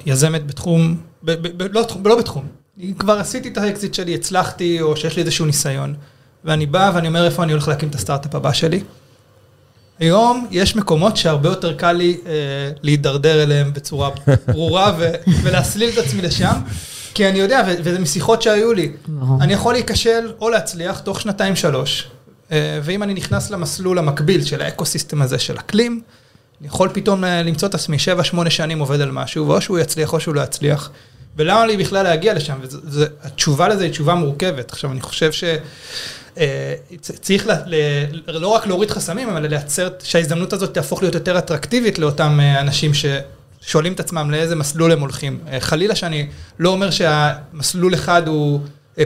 יזמת 0.06 0.48
בתחום, 0.48 0.98
ב, 1.24 1.32
ב, 1.32 1.63
ב, 1.63 1.68
לא, 1.72 1.88
לא 2.06 2.20
בתחום, 2.20 2.46
כבר 3.00 3.20
עשיתי 3.20 3.50
את 3.50 3.58
האקזיט 3.58 3.94
שלי, 3.94 4.16
הצלחתי, 4.16 4.82
או 4.82 4.96
שיש 4.96 5.16
לי 5.16 5.22
איזשהו 5.22 5.46
ניסיון, 5.46 5.94
ואני 6.46 6.66
בא 6.66 6.92
ואני 6.96 7.08
אומר 7.08 7.26
איפה 7.26 7.44
אני 7.44 7.52
הולך 7.52 7.68
להקים 7.68 7.90
את 7.90 7.96
הסטארט-אפ 7.96 8.36
הבא 8.36 8.54
שלי. 8.54 8.82
היום 10.00 10.48
יש 10.52 10.76
מקומות 10.76 11.18
שהרבה 11.18 11.50
יותר 11.50 11.74
קל 11.74 11.92
לי 11.92 12.18
אה, 12.26 12.32
להידרדר 12.82 13.44
אליהם 13.44 13.74
בצורה 13.74 14.10
ברורה 14.48 14.94
ו- 15.00 15.12
ולהסליל 15.44 15.90
את 15.90 15.98
עצמי 15.98 16.22
לשם. 16.22 16.54
כי 17.17 17.30
אני 17.30 17.39
יודע, 17.39 17.63
וזה 17.84 17.99
משיחות 17.99 18.41
שהיו 18.41 18.73
לי, 18.73 18.91
אני 19.41 19.53
יכול 19.53 19.73
להיכשל 19.73 20.32
או 20.41 20.49
להצליח 20.49 20.99
תוך 20.99 21.21
שנתיים-שלוש, 21.21 22.08
ואם 22.51 23.03
אני 23.03 23.13
נכנס 23.13 23.49
למסלול 23.49 23.97
המקביל 23.97 24.43
של 24.43 24.62
האקו-סיסטם 24.62 25.21
הזה 25.21 25.39
של 25.39 25.58
אקלים, 25.58 26.01
אני 26.60 26.67
יכול 26.67 26.89
פתאום 26.93 27.23
למצוא 27.23 27.67
את 27.67 27.75
עצמי 27.75 27.99
שבע, 27.99 28.23
שמונה 28.23 28.49
שנים 28.49 28.80
עובד 28.80 29.01
על 29.01 29.12
משהו, 29.12 29.47
ואו 29.47 29.62
שהוא 29.62 29.80
יצליח 29.80 30.13
או 30.13 30.19
שהוא 30.19 30.36
לא 30.36 30.41
יצליח, 30.41 30.91
ולמה 31.38 31.65
לי 31.65 31.77
בכלל 31.77 32.03
להגיע 32.03 32.34
לשם? 32.34 32.58
והתשובה 32.84 33.67
לזה 33.67 33.84
היא 33.84 33.91
תשובה 33.91 34.15
מורכבת. 34.15 34.71
עכשיו, 34.71 34.91
אני 34.91 35.01
חושב 35.01 35.32
שצריך 36.38 37.47
לא 38.27 38.47
רק 38.47 38.67
להוריד 38.67 38.91
חסמים, 38.91 39.30
אבל 39.30 39.47
לייצר 39.47 39.89
שההזדמנות 40.03 40.53
הזאת 40.53 40.73
תהפוך 40.73 41.01
להיות 41.01 41.15
יותר 41.15 41.38
אטרקטיבית 41.38 41.99
לאותם 41.99 42.39
אנשים 42.60 42.93
ש... 42.93 43.06
שואלים 43.62 43.93
את 43.93 44.00
עצמם 44.00 44.32
לאיזה 44.32 44.56
מסלול 44.56 44.91
הם 44.91 45.00
הולכים. 45.00 45.39
חלילה 45.60 45.96
שאני 45.96 46.28
לא 46.60 46.70
אומר 46.70 46.91
שהמסלול 46.91 47.93
אחד 47.93 48.28
הוא 48.28 48.60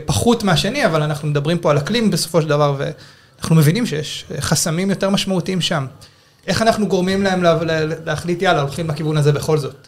פחות 0.06 0.44
מהשני, 0.44 0.86
אבל 0.86 1.04
אנחנו 1.04 1.28
מדברים 1.28 1.58
פה 1.58 1.72
על 1.72 1.78
אקלים 1.78 2.12
בסופו 2.12 2.42
של 2.42 2.48
דבר, 2.48 2.76
ואנחנו 2.78 3.56
מבינים 3.56 3.86
שיש 3.86 4.26
חסמים 4.40 4.90
יותר 4.90 5.10
משמעותיים 5.10 5.62
שם. 5.62 5.86
איך 6.48 6.62
אנחנו 6.62 6.88
גורמים 6.88 7.24
להם 7.24 7.44
להחליט, 8.06 8.42
יאללה, 8.42 8.62
הולכים 8.62 8.90
לכיוון 8.90 9.18
הזה 9.18 9.32
בכל 9.32 9.58
זאת? 9.58 9.88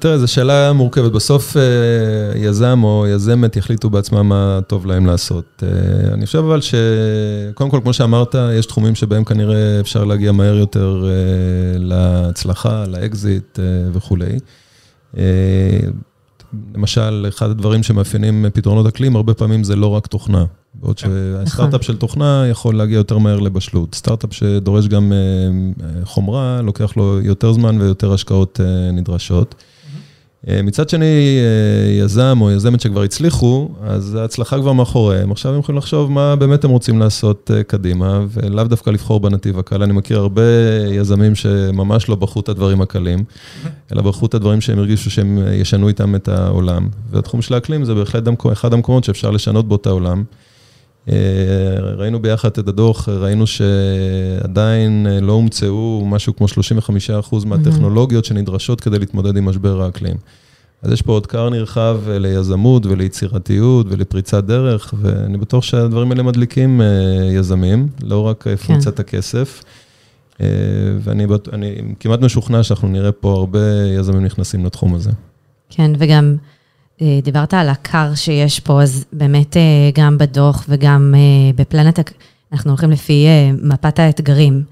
תראה, 0.00 0.18
זו 0.18 0.28
שאלה 0.28 0.72
מורכבת. 0.72 1.12
בסוף 1.12 1.56
יזם 2.36 2.80
או 2.84 3.06
יזמת 3.06 3.56
יחליטו 3.56 3.90
בעצמם 3.90 4.28
מה 4.28 4.60
טוב 4.66 4.86
להם 4.86 5.06
לעשות. 5.06 5.62
אני 6.12 6.26
חושב 6.26 6.38
אבל 6.38 6.60
שקודם 6.60 7.70
כל, 7.70 7.80
כמו 7.82 7.92
שאמרת, 7.92 8.34
יש 8.58 8.66
תחומים 8.66 8.94
שבהם 8.94 9.24
כנראה 9.24 9.80
אפשר 9.80 10.04
להגיע 10.04 10.32
מהר 10.32 10.56
יותר 10.56 11.04
להצלחה, 11.78 12.84
לאקזיט 12.86 13.58
וכולי. 13.92 14.38
למשל, 16.74 17.26
אחד 17.28 17.50
הדברים 17.50 17.82
שמאפיינים 17.82 18.46
פתרונות 18.54 18.86
אקלים, 18.86 19.16
הרבה 19.16 19.34
פעמים 19.34 19.64
זה 19.64 19.76
לא 19.76 19.86
רק 19.86 20.06
תוכנה. 20.06 20.44
בעוד 20.74 20.98
שהסטארט-אפ 20.98 21.82
של 21.82 21.96
תוכנה 21.96 22.44
יכול 22.50 22.76
להגיע 22.76 22.96
יותר 22.96 23.18
מהר 23.18 23.38
לבשלות. 23.38 23.94
סטארט-אפ 23.94 24.32
שדורש 24.32 24.88
גם 24.88 25.12
חומרה, 26.04 26.60
לוקח 26.62 26.96
לו 26.96 27.20
יותר 27.22 27.52
זמן 27.52 27.80
ויותר 27.80 28.12
השקעות 28.12 28.60
נדרשות. 28.92 29.54
מצד 30.48 30.88
שני, 30.88 31.38
יזם 31.98 32.38
או 32.40 32.50
יזמת 32.50 32.80
שכבר 32.80 33.02
הצליחו, 33.02 33.68
אז 33.82 34.14
ההצלחה 34.14 34.58
כבר 34.58 34.72
מאחוריהם. 34.72 35.32
עכשיו 35.32 35.52
הם 35.52 35.58
יכולים 35.58 35.78
לחשוב 35.78 36.12
מה 36.12 36.36
באמת 36.36 36.64
הם 36.64 36.70
רוצים 36.70 36.98
לעשות 36.98 37.50
קדימה, 37.66 38.24
ולאו 38.28 38.64
דווקא 38.64 38.90
לבחור 38.90 39.20
בנתיב 39.20 39.58
הקל. 39.58 39.82
אני 39.82 39.92
מכיר 39.92 40.18
הרבה 40.18 40.42
יזמים 40.90 41.34
שממש 41.34 42.08
לא 42.08 42.14
בחרו 42.14 42.42
את 42.42 42.48
הדברים 42.48 42.80
הקלים, 42.80 43.24
אלא 43.92 44.02
בחרו 44.02 44.26
את 44.26 44.34
הדברים 44.34 44.60
שהם 44.60 44.78
הרגישו 44.78 45.10
שהם 45.10 45.38
ישנו 45.52 45.88
איתם 45.88 46.14
את 46.14 46.28
העולם. 46.28 46.88
והתחום 47.10 47.42
של 47.42 47.54
האקלים 47.54 47.84
זה 47.84 47.94
בהחלט 47.94 48.24
אחד 48.52 48.72
המקומות 48.72 49.04
שאפשר 49.04 49.30
לשנות 49.30 49.68
בו 49.68 49.76
את 49.76 49.86
העולם. 49.86 50.24
ראינו 51.96 52.22
ביחד 52.22 52.48
את 52.48 52.68
הדוח, 52.68 53.08
ראינו 53.08 53.44
שעדיין 53.46 55.06
לא 55.22 55.32
הומצאו 55.32 56.02
משהו 56.06 56.36
כמו 56.36 56.46
35% 57.32 57.46
מהטכנולוגיות 57.46 58.24
שנדרשות 58.24 58.80
כדי 58.80 58.98
להתמודד 58.98 59.36
עם 59.36 59.44
משבר 59.44 59.82
האקלים. 59.82 60.16
אז 60.82 60.92
יש 60.92 61.02
פה 61.02 61.12
עוד 61.12 61.26
כר 61.26 61.50
נרחב 61.50 61.98
ליזמות 62.08 62.86
וליצירתיות 62.86 63.86
ולפריצת 63.90 64.44
דרך, 64.44 64.94
ואני 65.00 65.38
בטוח 65.38 65.64
שהדברים 65.64 66.10
האלה 66.10 66.22
מדליקים 66.22 66.80
יזמים, 67.32 67.88
לא 68.02 68.20
רק 68.26 68.44
פונקציית 68.66 69.00
הכסף. 69.00 69.62
ואני 71.00 71.26
כמעט 72.00 72.20
משוכנע 72.20 72.62
שאנחנו 72.62 72.88
נראה 72.88 73.12
פה 73.12 73.32
הרבה 73.32 73.86
יזמים 73.98 74.24
נכנסים 74.24 74.64
לתחום 74.64 74.94
הזה. 74.94 75.10
כן, 75.70 75.92
וגם... 75.98 76.36
דיברת 77.22 77.54
על 77.54 77.68
הקר 77.68 78.14
שיש 78.14 78.60
פה, 78.60 78.82
אז 78.82 79.04
באמת 79.12 79.56
גם 79.94 80.18
בדוח 80.18 80.66
וגם 80.68 81.14
בפלנט, 81.56 82.10
אנחנו 82.52 82.70
הולכים 82.70 82.90
לפי 82.90 83.26
מפת 83.62 83.98
האתגרים. 83.98 84.62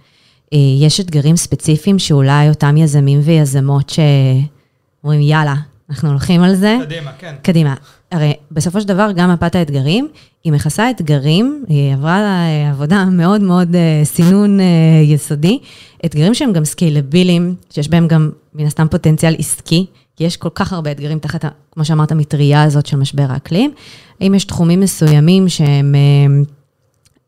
יש 0.81 1.01
אתגרים 1.01 1.37
ספציפיים 1.37 1.99
שאולי 1.99 2.49
אותם 2.49 2.77
יזמים 2.77 3.21
ויזמות 3.25 3.91
שאומרים, 3.91 5.21
יאללה, 5.21 5.55
אנחנו 5.91 6.11
הולכים 6.11 6.43
על 6.43 6.55
זה. 6.55 6.77
קדימה, 6.83 7.11
כן. 7.19 7.35
קדימה. 7.43 7.75
הרי 8.13 8.33
בסופו 8.51 8.81
של 8.81 8.89
דבר, 8.89 9.11
גם 9.17 9.33
מפת 9.33 9.55
האתגרים, 9.55 10.09
היא 10.45 10.53
מכסה 10.53 10.91
אתגרים, 10.91 11.65
היא 11.69 11.95
עברה 11.95 12.47
עבודה 12.71 13.05
מאוד 13.05 13.41
מאוד 13.41 13.69
סינון 14.05 14.59
יסודי, 15.03 15.59
אתגרים 16.05 16.35
שהם 16.35 16.53
גם 16.53 16.65
סקיילבילים, 16.65 17.55
שיש 17.71 17.89
בהם 17.89 18.09
גם 18.09 18.31
מן 18.55 18.67
הסתם 18.67 18.87
פוטנציאל 18.91 19.35
עסקי. 19.39 19.87
כי 20.17 20.25
יש 20.25 20.37
כל 20.37 20.49
כך 20.55 20.73
הרבה 20.73 20.91
אתגרים 20.91 21.19
תחת, 21.19 21.45
כמו 21.73 21.85
שאמרת, 21.85 22.13
המטריה 22.13 22.63
הזאת 22.63 22.87
של 22.87 22.97
משבר 22.97 23.27
האקלים. 23.29 23.73
האם 24.21 24.35
יש 24.35 24.45
תחומים 24.45 24.81
מסוימים 24.81 25.49
שהם 25.49 25.95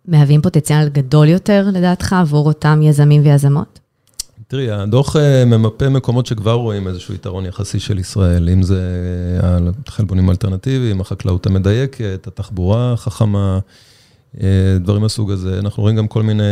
מהווים 0.08 0.42
פוטנציאל 0.42 0.88
גדול 0.88 1.28
יותר, 1.28 1.66
לדעתך, 1.72 2.12
עבור 2.12 2.46
אותם 2.46 2.80
יזמים 2.82 3.22
ויזמות? 3.24 3.78
תראי, 4.48 4.70
הדוח 4.70 5.16
ממפה 5.46 5.88
מקומות 5.88 6.26
שכבר 6.26 6.52
רואים 6.52 6.88
איזשהו 6.88 7.14
יתרון 7.14 7.46
יחסי 7.46 7.80
של 7.80 7.98
ישראל, 7.98 8.48
אם 8.48 8.62
זה 8.62 8.80
החלבונים 9.86 10.28
האלטרנטיביים, 10.28 11.00
החקלאות 11.00 11.46
המדייקת, 11.46 12.26
התחבורה 12.26 12.92
החכמה, 12.92 13.58
דברים 14.80 15.02
מהסוג 15.02 15.30
הזה. 15.30 15.58
אנחנו 15.58 15.82
רואים 15.82 15.96
גם 15.96 16.06
כל 16.08 16.22
מיני 16.22 16.42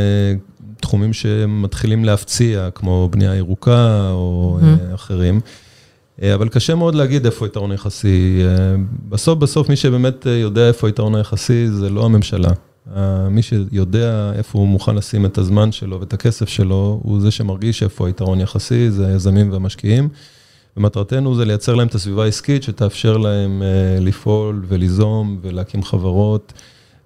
תחומים 0.80 1.12
שמתחילים 1.12 2.04
להפציע, 2.04 2.68
כמו 2.74 3.08
בנייה 3.12 3.34
ירוקה 3.34 4.10
או 4.10 4.58
אחרים. 4.94 5.40
אה, 6.22 6.34
אבל 6.34 6.48
קשה 6.48 6.74
מאוד 6.74 6.94
להגיד 6.94 7.24
איפה 7.26 7.46
היתרון 7.46 7.70
היחסי. 7.70 8.42
אה, 8.44 8.74
בסוף, 9.08 9.38
בסוף 9.38 9.68
מי 9.68 9.76
שבאמת 9.76 10.26
אה, 10.26 10.32
יודע 10.32 10.68
איפה 10.68 10.86
היתרון 10.86 11.14
היחסי 11.14 11.68
זה 11.68 11.90
לא 11.90 12.04
הממשלה. 12.04 12.50
מי 13.30 13.42
שיודע 13.42 14.32
איפה 14.34 14.58
הוא 14.58 14.68
מוכן 14.68 14.94
לשים 14.94 15.26
את 15.26 15.38
הזמן 15.38 15.72
שלו 15.72 16.00
ואת 16.00 16.12
הכסף 16.12 16.48
שלו, 16.48 17.00
הוא 17.02 17.20
זה 17.20 17.30
שמרגיש 17.30 17.82
איפה 17.82 18.06
היתרון 18.06 18.40
יחסי, 18.40 18.90
זה 18.90 19.06
היזמים 19.06 19.52
והמשקיעים. 19.52 20.08
ומטרתנו 20.76 21.34
זה 21.34 21.44
לייצר 21.44 21.74
להם 21.74 21.88
את 21.88 21.94
הסביבה 21.94 22.24
העסקית 22.24 22.62
שתאפשר 22.62 23.16
להם 23.16 23.62
לפעול 24.00 24.64
וליזום 24.68 25.38
ולהקים 25.42 25.82
חברות. 25.82 26.52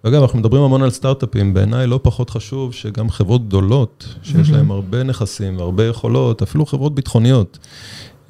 ואגב, 0.05 0.23
אנחנו 0.23 0.39
מדברים 0.39 0.63
המון 0.63 0.83
על 0.83 0.91
סטארט-אפים, 0.91 1.55
בעיניי 1.55 1.87
לא 1.87 2.01
פחות 2.03 2.31
חשוב 2.31 2.75
שגם 2.75 3.11
חברות 3.11 3.49
גדולות, 3.49 4.15
שיש 4.23 4.51
להן 4.51 4.71
הרבה 4.71 5.03
נכסים 5.03 5.59
והרבה 5.59 5.85
יכולות, 5.85 6.43
אפילו 6.43 6.67
חברות 6.67 6.95
ביטחוניות. 6.95 7.59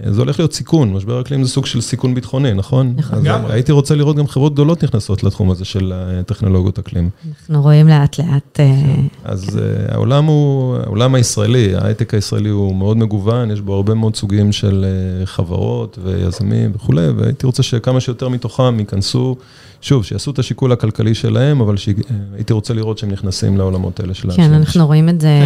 אה, 0.02 0.12
זה 0.12 0.20
הולך 0.20 0.38
להיות 0.38 0.52
סיכון, 0.52 0.92
משבר 0.92 1.20
אקלים 1.20 1.44
זה 1.44 1.50
סוג 1.50 1.66
של 1.66 1.80
סיכון 1.80 2.14
ביטחוני, 2.14 2.54
נכון? 2.54 2.94
נכון. 2.96 3.26
אז. 3.26 3.50
הייתי 3.50 3.72
רוצה 3.72 3.94
לראות 3.94 4.16
גם 4.16 4.26
חברות 4.26 4.52
גדולות 4.52 4.84
נכנסות 4.84 5.24
לתחום 5.24 5.50
הזה 5.50 5.64
של 5.64 5.92
אה, 5.92 6.22
טכנולוגיות 6.22 6.78
אקלים. 6.78 7.10
אנחנו 7.40 7.62
רואים 7.62 7.88
לאט 7.88 8.18
לאט, 8.18 8.60
אה, 8.60 8.94
אז 9.24 9.48
uh, 9.48 9.94
העולם 9.94 10.24
הוא, 10.24 10.76
העולם 10.76 11.14
הישראלי, 11.14 11.74
ההייטק 11.76 12.14
הישראלי 12.14 12.48
הוא 12.48 12.76
מאוד 12.76 12.96
מגוון, 12.96 13.50
יש 13.50 13.60
בו 13.60 13.74
הרבה 13.74 13.94
מאוד 13.94 14.16
סוגים 14.16 14.52
של 14.52 14.84
חברות 15.24 15.98
ויזמים 16.02 16.72
וכולי, 16.74 17.08
והייתי 17.08 17.46
רוצה 17.46 17.62
שכמה 17.62 18.00
שיותר 18.00 18.28
מתוכם 18.28 18.78
ייכנסו, 18.80 19.36
שוב, 19.80 20.04
שיעשו 20.04 20.30
את 20.30 20.38
השיקול 20.38 20.72
הכלכלי 20.72 21.14
שלהם, 21.14 21.60
אבל 21.60 21.76
שהייתי 21.76 22.52
רוצה 22.52 22.74
לראות 22.74 22.98
שהם 22.98 23.10
נכנסים 23.10 23.56
לעולמות 23.56 24.00
האלה 24.00 24.14
של 24.14 24.30
כן, 24.30 24.52
אנחנו 24.52 24.86
רואים 24.86 25.08
את 25.08 25.20
זה 25.20 25.40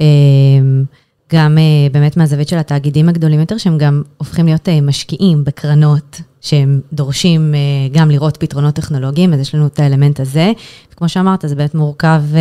אה, 0.00 0.06
גם 1.32 1.58
אה, 1.58 1.62
באמת 1.92 2.16
מהזווית 2.16 2.48
של 2.48 2.58
התאגידים 2.58 3.08
הגדולים 3.08 3.40
יותר, 3.40 3.58
שהם 3.58 3.78
גם 3.78 4.02
הופכים 4.16 4.46
להיות 4.46 4.68
אה, 4.68 4.80
משקיעים 4.80 5.44
בקרנות, 5.44 6.20
שהם 6.40 6.80
דורשים 6.92 7.54
אה, 7.54 7.60
גם 7.92 8.10
לראות 8.10 8.36
פתרונות 8.36 8.74
טכנולוגיים, 8.74 9.34
אז 9.34 9.40
יש 9.40 9.54
לנו 9.54 9.66
את 9.66 9.80
האלמנט 9.80 10.20
הזה. 10.20 10.52
וכמו 10.92 11.08
שאמרת, 11.08 11.44
זה 11.46 11.54
באמת 11.54 11.74
מורכב, 11.74 12.22
אה, 12.34 12.40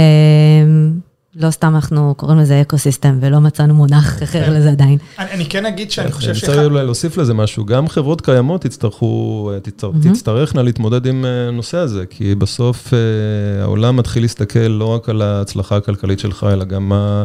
לא 1.35 1.51
סתם 1.51 1.75
אנחנו 1.75 2.13
קוראים 2.17 2.39
לזה 2.39 2.61
אקו-סיסטם, 2.61 3.17
ולא 3.21 3.39
מצאנו 3.39 3.73
מונח 3.73 4.23
אחר 4.23 4.53
לזה 4.53 4.69
עדיין. 4.69 4.97
אני 5.19 5.31
אני 5.31 5.45
כן 5.45 5.65
אגיד 5.65 5.91
שאני 5.91 6.11
חושב 6.11 6.29
אני 6.29 6.39
שאחד... 6.39 6.53
רוצה 6.53 6.65
אולי 6.65 6.85
להוסיף 6.85 7.17
לזה 7.17 7.33
משהו, 7.33 7.65
גם 7.65 7.87
חברות 7.87 8.21
קיימות 8.21 8.65
יצטרכו, 8.65 9.51
תצטר, 9.63 9.91
תצטרכנה 10.03 10.61
להתמודד 10.61 11.05
עם 11.05 11.25
הנושא 11.25 11.77
הזה, 11.77 12.05
כי 12.09 12.35
בסוף 12.35 12.93
אה, 12.93 13.63
העולם 13.63 13.97
מתחיל 13.97 14.23
להסתכל 14.23 14.59
לא 14.59 14.85
רק 14.85 15.09
על 15.09 15.21
ההצלחה 15.21 15.77
הכלכלית 15.77 16.19
שלך, 16.19 16.45
אלא 16.51 16.65
גם 16.65 16.89
מה 16.89 17.23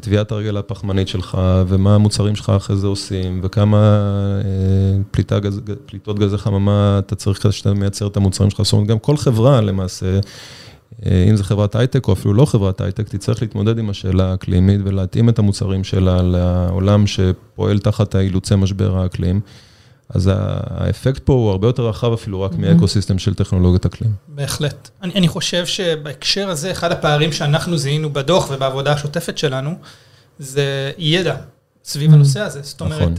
טביעת 0.00 0.32
הרגל 0.32 0.56
הפחמנית 0.56 1.08
שלך, 1.08 1.38
ומה 1.68 1.94
המוצרים 1.94 2.36
שלך 2.36 2.52
אחרי 2.56 2.76
זה 2.76 2.86
עושים, 2.86 3.40
וכמה 3.42 3.76
אה, 4.44 5.00
פליטה 5.10 5.38
גז, 5.38 5.60
פליטות 5.86 6.18
גזי 6.18 6.38
חממה 6.38 6.98
אתה 6.98 7.14
צריך 7.14 7.42
כדי 7.42 7.52
שאתה 7.52 7.74
מייצר 7.74 8.06
את 8.06 8.16
המוצרים 8.16 8.50
שלך, 8.50 8.62
זאת 8.62 8.72
אומרת, 8.72 8.86
גם 8.86 8.98
כל 8.98 9.16
חברה 9.16 9.60
למעשה, 9.60 10.20
אה, 11.06 11.24
אם 11.30 11.36
זה 11.36 11.44
חברת 11.44 11.74
הייטק 11.74 12.08
או 12.08 12.12
אפילו 12.12 12.34
לא 12.34 12.44
חברת 12.44 12.80
הייטק, 12.80 13.08
תצטרך 13.08 13.42
להתמודד 13.42 13.78
עם 13.78 13.90
השאלה 13.90 14.30
האקלימית 14.30 14.80
ולהתאים 14.84 15.28
את 15.28 15.38
המוצרים 15.38 15.84
שלה 15.84 16.22
לעולם 16.22 17.06
שפועל 17.06 17.78
תחת 17.78 18.14
האילוצי 18.14 18.54
משבר 18.56 18.98
האקלים. 18.98 19.40
אז 20.14 20.30
האפקט 20.34 21.22
פה 21.24 21.32
הוא 21.32 21.50
הרבה 21.50 21.68
יותר 21.68 21.88
רחב 21.88 22.12
אפילו 22.12 22.42
רק 22.42 22.52
מאקו-סיסטם 22.54 23.18
של 23.18 23.34
טכנולוגיית 23.34 23.86
אקלים. 23.86 24.10
בהחלט. 24.28 24.90
אני, 25.02 25.12
אני 25.14 25.28
חושב 25.28 25.66
שבהקשר 25.66 26.50
הזה, 26.50 26.70
אחד 26.70 26.92
הפערים 26.92 27.32
שאנחנו 27.32 27.78
זיהינו 27.78 28.12
בדוח 28.12 28.50
ובעבודה 28.50 28.92
השוטפת 28.92 29.38
שלנו, 29.38 29.74
זה 30.38 30.92
ידע 30.98 31.36
סביב 31.84 32.12
הנושא 32.14 32.40
הזה. 32.40 32.60
זאת 32.62 32.80
אומרת, 32.80 33.00
נכון. 33.00 33.14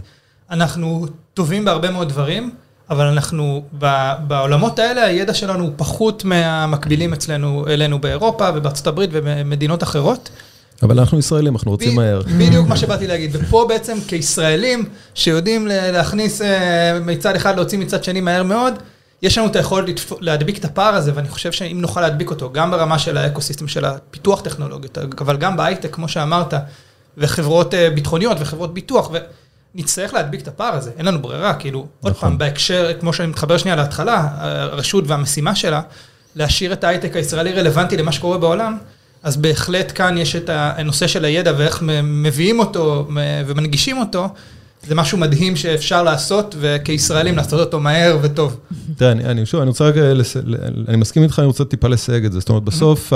אנחנו 0.52 1.06
טובים 1.34 1.66
בהרבה 1.66 1.92
מאוד 1.92 2.10
דברים, 2.10 2.52
אבל 2.90 3.06
אנחנו, 3.06 3.64
ב, 3.80 4.12
בעולמות 4.28 4.80
האלה, 4.80 5.06
הידע 5.06 5.34
שלנו 5.34 5.64
הוא 5.64 5.72
פחות 5.78 6.26
מהמקבילים 6.26 7.14
אצלנו, 7.14 7.68
אלינו 7.68 8.02
באירופה 8.02 8.50
ובארצות 8.56 8.88
הברית 8.88 9.10
ובמדינות 9.14 9.84
אחרות. 9.84 10.30
אבל 10.84 11.00
אנחנו 11.00 11.20
ישראלים, 11.20 11.56
אנחנו 11.56 11.72
רוצים 11.72 11.96
מהר. 11.96 12.22
בדיוק 12.38 12.68
מה 12.68 12.78
שבאתי 12.78 13.08
להגיד. 13.08 13.32
ופה 13.34 13.66
בעצם 13.70 13.98
כישראלים 14.08 14.86
שיודעים 15.14 15.68
להכניס 15.68 16.42
אה, 16.42 17.00
מצד 17.00 17.36
אחד, 17.36 17.56
להוציא 17.56 17.78
מצד 17.78 18.04
שני 18.04 18.22
מהר 18.22 18.44
מאוד, 18.44 18.74
יש 19.22 19.38
לנו 19.38 19.48
את 19.48 19.56
היכולת 19.56 20.00
להדביק 20.20 20.58
את 20.58 20.66
הפער 20.66 20.96
הזה, 20.96 21.12
ואני 21.16 21.30
חושב 21.30 21.52
שאם 21.52 21.78
נוכל 21.82 22.02
להדביק 22.02 22.30
אותו, 22.30 22.52
גם 22.54 22.72
ברמה 22.72 23.00
של 23.00 23.18
האקוסיסטם 23.18 23.68
של 23.68 23.86
הפיתוח 23.86 24.42
טכנולוגיות, 24.42 24.98
אבל 25.22 25.38
גם 25.38 25.58
בהייטק, 25.58 25.96
כמו 25.96 26.08
שאמרת, 26.08 26.54
וחברות 27.18 27.74
אה, 27.74 27.90
ביטחוניות 27.90 28.38
וחברות 28.40 28.74
ביטוח, 28.74 29.12
ונצטרך 29.76 30.14
להדביק 30.14 30.42
את 30.42 30.48
הפער 30.48 30.74
הזה, 30.74 30.92
אין 30.98 31.06
לנו 31.06 31.22
ברירה, 31.22 31.54
כאילו, 31.54 31.80
עוד 31.80 32.12
נכון. 32.12 32.30
פעם, 32.30 32.38
בהקשר, 32.38 32.92
כמו 33.00 33.14
שאני 33.14 33.28
מתחבר 33.28 33.58
שנייה 33.58 33.76
להתחלה, 33.76 34.28
הרשות 34.38 35.04
והמשימה 35.08 35.56
שלה, 35.56 35.82
להשאיר 36.36 36.74
את 36.74 36.84
ההייטק 36.84 37.16
הישראלי 37.16 37.54
רלוונטי 37.54 37.98
למה 37.98 38.12
שקורה 38.12 38.38
בעולם, 38.38 38.78
אז 39.24 39.38
בהחלט 39.38 39.92
כאן 39.96 40.18
יש 40.18 40.36
את 40.36 40.50
הנושא 40.54 41.08
של 41.08 41.26
הידע 41.26 41.54
ואיך 41.58 41.84
מביאים 42.04 42.60
אותו 42.60 43.08
ומנגישים 43.48 43.98
אותו, 43.98 44.28
זה 44.88 44.96
משהו 44.96 45.18
מדהים 45.18 45.56
שאפשר 45.56 46.04
לעשות, 46.04 46.56
וכישראלים 46.60 47.36
לעשות 47.38 47.60
אותו 47.60 47.80
מהר 47.80 48.18
וטוב. 48.22 48.60
תראה, 48.98 49.12
אני, 49.12 49.26
אני 49.26 49.46
שוב, 49.46 49.62
אני 49.62 49.70
רוצה 49.70 49.84
רגע, 49.84 50.14
לס... 50.14 50.38
אני 50.88 50.98
מסכים 50.98 51.24
איתך, 51.24 51.40
אני 51.40 51.48
רוצה 51.48 51.66
טיפה 51.66 51.88
לסייג 51.88 52.26
את 52.26 52.32
זה. 52.32 52.40
זאת 52.40 52.50
אומרת, 52.50 52.64
בסוף 52.64 53.14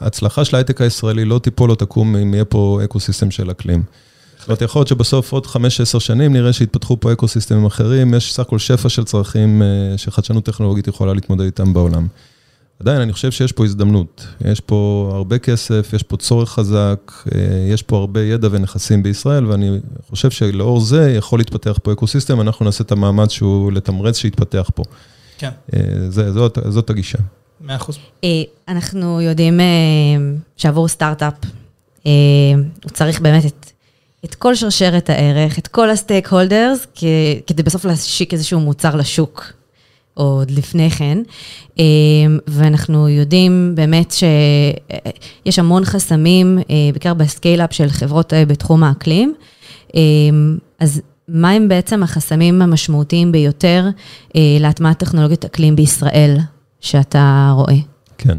ההצלחה 0.00 0.44
של 0.44 0.56
ההייטק 0.56 0.80
הישראלי 0.80 1.24
לא 1.24 1.38
תיפול 1.38 1.70
או 1.70 1.74
תקום 1.74 2.16
אם 2.16 2.34
יהיה 2.34 2.44
פה 2.44 2.80
אקו-סיסטם 2.84 3.30
של 3.30 3.50
אקלים. 3.50 3.82
זאת 4.38 4.48
אומרת, 4.48 4.62
יכול 4.62 4.80
להיות 4.80 4.88
שבסוף 4.88 5.32
עוד 5.32 5.46
5-10 5.46 5.58
שנים 5.98 6.32
נראה 6.32 6.52
שהתפתחו 6.52 7.00
פה 7.00 7.12
אקו-סיסטמים 7.12 7.66
אחרים, 7.66 8.14
יש 8.14 8.32
סך 8.32 8.40
הכל 8.40 8.58
שפע 8.58 8.88
של 8.88 9.04
צרכים 9.04 9.62
אה, 9.62 9.98
שחדשנות 9.98 10.44
טכנולוגית 10.44 10.88
יכולה 10.88 11.14
להתמודד 11.14 11.44
איתם 11.44 11.72
בעולם. 11.72 12.06
עדיין, 12.80 13.00
אני 13.00 13.12
חושב 13.12 13.30
שיש 13.30 13.52
פה 13.52 13.64
הזדמנות. 13.64 14.26
יש 14.40 14.60
פה 14.60 15.10
הרבה 15.14 15.38
כסף, 15.38 15.90
יש 15.92 16.02
פה 16.02 16.16
צורך 16.16 16.50
חזק, 16.50 17.12
אה, 17.34 17.40
יש 17.72 17.82
פה 17.82 17.96
הרבה 17.96 18.22
ידע 18.22 18.48
ונכסים 18.50 19.02
בישראל, 19.02 19.46
ואני 19.46 19.78
חושב 20.10 20.30
שלאור 20.30 20.80
זה 20.80 21.14
יכול 21.18 21.40
להתפתח 21.40 21.78
פה 21.82 21.92
אקו-סיסטם, 21.92 22.40
אנחנו 22.40 22.64
נעשה 22.64 22.84
את 22.84 22.92
המאמץ 22.92 23.30
שהוא 23.30 23.72
לתמרץ 23.72 24.18
שיתפתח 24.18 24.70
פה. 24.74 24.82
כן, 25.38 25.50
אה, 25.74 25.80
זה, 26.08 26.32
זאת, 26.32 26.58
זאת 26.68 26.90
הגישה. 26.90 27.18
מאה 27.60 27.76
אחוז. 27.76 27.98
אה, 28.24 28.28
אנחנו 28.68 29.20
יודעים 29.20 29.60
שעבור 30.56 30.88
סטארט-אפ, 30.88 31.34
הוא 32.04 32.90
צריך 32.92 33.20
באמת 33.20 33.46
את, 33.46 33.70
את 34.24 34.34
כל 34.34 34.54
שרשרת 34.54 35.10
הערך, 35.10 35.58
את 35.58 35.68
כל 35.68 35.90
ה 35.90 36.28
stakeholders, 36.28 36.86
כדי 37.46 37.62
בסוף 37.62 37.84
להשיק 37.84 38.32
איזשהו 38.32 38.60
מוצר 38.60 38.96
לשוק, 38.96 39.52
או 40.16 40.24
עוד 40.24 40.50
לפני 40.50 40.90
כן. 40.90 41.18
אה, 41.78 41.84
ואנחנו 42.46 43.08
יודעים 43.08 43.72
באמת 43.74 44.12
שיש 44.12 45.58
המון 45.58 45.84
חסמים, 45.84 46.58
אה, 46.58 46.88
בעיקר 46.92 47.14
ב 47.14 47.20
scale-up 47.20 47.72
של 47.72 47.88
חברות 47.88 48.32
אה, 48.32 48.44
בתחום 48.44 48.84
האקלים. 48.84 49.34
אה, 49.94 50.00
אז 50.80 51.00
מה 51.28 51.50
הם 51.50 51.68
בעצם 51.68 52.02
החסמים 52.02 52.62
המשמעותיים 52.62 53.32
ביותר 53.32 53.88
אה, 54.36 54.40
להטמעת 54.60 54.98
טכנולוגיות 54.98 55.44
אקלים 55.44 55.76
בישראל, 55.76 56.36
שאתה 56.80 57.52
רואה? 57.54 57.76
כן. 58.18 58.38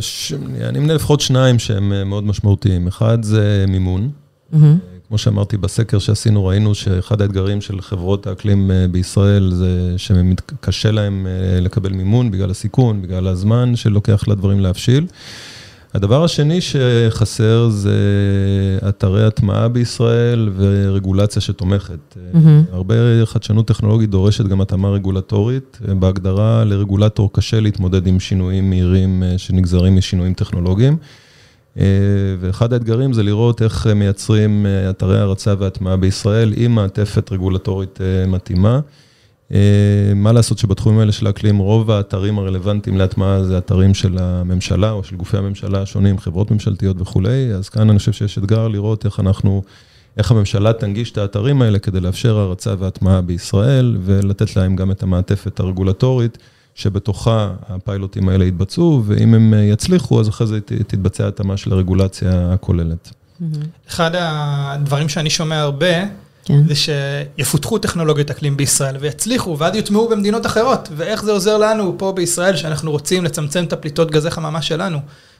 ש... 0.00 0.32
אני 0.60 0.78
אמנה 0.78 0.94
לפחות 0.94 1.20
שניים 1.20 1.58
שהם 1.58 2.08
מאוד 2.10 2.24
משמעותיים. 2.24 2.86
אחד 2.86 3.22
זה 3.22 3.64
מימון. 3.68 4.10
מהמם. 4.52 4.78
כמו 5.10 5.18
שאמרתי, 5.18 5.56
בסקר 5.56 5.98
שעשינו 5.98 6.46
ראינו 6.46 6.74
שאחד 6.74 7.22
האתגרים 7.22 7.60
של 7.60 7.80
חברות 7.80 8.26
האקלים 8.26 8.70
אה, 8.70 8.86
בישראל 8.88 9.50
זה 9.54 9.94
שקשה 9.96 10.90
להם 10.90 11.26
אה, 11.26 11.60
לקבל 11.60 11.92
מימון 11.92 12.30
בגלל 12.30 12.50
הסיכון, 12.50 13.02
בגלל 13.02 13.26
הזמן 13.28 13.76
שלוקח 13.76 14.28
לדברים 14.28 14.60
להבשיל. 14.60 15.06
הדבר 15.94 16.24
השני 16.24 16.60
שחסר 16.60 17.68
זה 17.68 17.98
אתרי 18.88 19.26
הטמעה 19.26 19.68
בישראל 19.68 20.50
ורגולציה 20.56 21.42
שתומכת. 21.42 22.16
מהמם. 22.32 22.64
הרבה 22.72 22.94
חדשנות 23.24 23.66
טכנולוגית 23.68 24.10
דורשת 24.10 24.44
גם 24.44 24.60
התאמה 24.60 24.88
רגולטורית. 24.90 25.78
בהגדרה, 25.98 26.64
לרגולטור 26.64 27.32
קשה 27.32 27.60
להתמודד 27.60 28.06
עם 28.06 28.20
שינויים 28.20 28.70
מהירים 28.70 29.22
אה, 29.22 29.38
שנגזרים 29.38 29.96
משינויים 29.96 30.34
טכנולוגיים. 30.34 30.96
אה, 31.78 31.84
ואחד 32.40 32.72
האתגרים 32.72 33.12
זה 33.12 33.22
לראות 33.22 33.62
איך 33.62 33.86
מייצרים 33.86 34.66
אה, 34.66 34.90
אתרי 34.90 35.18
הרצה 35.18 35.54
והטמעה 35.58 35.96
בישראל 35.96 36.52
עם 36.56 36.74
מעטפת 36.74 37.32
רגולטורית 37.32 38.00
אה, 38.00 38.26
מתאימה. 38.26 38.80
מה 40.14 40.32
לעשות 40.32 40.58
שבתחומים 40.58 40.98
האלה 41.00 41.12
של 41.12 41.26
האקלים, 41.26 41.58
רוב 41.58 41.90
האתרים 41.90 42.38
הרלוונטיים 42.38 42.96
להטמעה 42.96 43.44
זה 43.44 43.58
אתרים 43.58 43.94
של 43.94 44.18
הממשלה 44.18 44.90
או 44.90 45.04
של 45.04 45.16
גופי 45.16 45.36
הממשלה 45.36 45.82
השונים, 45.82 46.18
חברות 46.18 46.50
ממשלתיות 46.50 47.00
וכולי, 47.00 47.54
אז 47.54 47.68
כאן 47.68 47.90
אני 47.90 47.98
חושב 47.98 48.12
שיש 48.12 48.38
אתגר 48.38 48.68
לראות 48.68 49.04
איך 49.04 49.20
אנחנו, 49.20 49.62
איך 50.16 50.30
הממשלה 50.30 50.72
תנגיש 50.72 51.10
את 51.10 51.18
האתרים 51.18 51.62
האלה 51.62 51.78
כדי 51.78 52.00
לאפשר 52.00 52.38
הרצה 52.38 52.74
והטמעה 52.78 53.20
בישראל 53.20 53.96
ולתת 54.04 54.56
להם 54.56 54.76
גם 54.76 54.90
את 54.90 55.02
המעטפת 55.02 55.60
הרגולטורית. 55.60 56.38
שבתוכה 56.80 57.50
הפיילוטים 57.68 58.28
האלה 58.28 58.44
יתבצעו, 58.44 59.02
ואם 59.06 59.34
הם 59.34 59.54
אה, 59.54 59.58
יצליחו, 59.60 60.20
אז 60.20 60.28
אחרי 60.28 60.46
זה 60.46 60.60
ת- 60.60 60.72
תתבצע 60.72 61.28
התאמה 61.28 61.56
של 61.56 61.72
הרגולציה 61.72 62.52
הכוללת. 62.52 63.10
מהמם. 63.40 63.52
אחד 63.88 64.10
הדברים 64.14 65.08
שאני 65.08 65.30
שומע 65.30 65.60
הרבה, 65.60 65.86
כן. 66.44 66.62
זה 66.68 66.74
שיפותחו 66.74 67.78
טכנולוגיות 67.78 68.30
אקלים 68.30 68.56
בישראל 68.56 68.96
ויצליחו, 69.00 69.58
ואז 69.58 69.74
יוטמעו 69.76 70.08
במדינות 70.08 70.46
אחרות, 70.46 70.88
ואיך 70.96 71.24
זה 71.24 71.30
עוזר 71.32 71.58
לנו 71.58 71.94
פה 71.98 72.12
בישראל, 72.12 72.56
שאנחנו 72.56 72.90
רוצים 72.90 73.24
לצמצם 73.24 73.64
את 73.64 73.72
הפליטות 73.72 74.10
גזי 74.10 74.30
חממה 74.30 74.62
שלנו. 74.62 74.98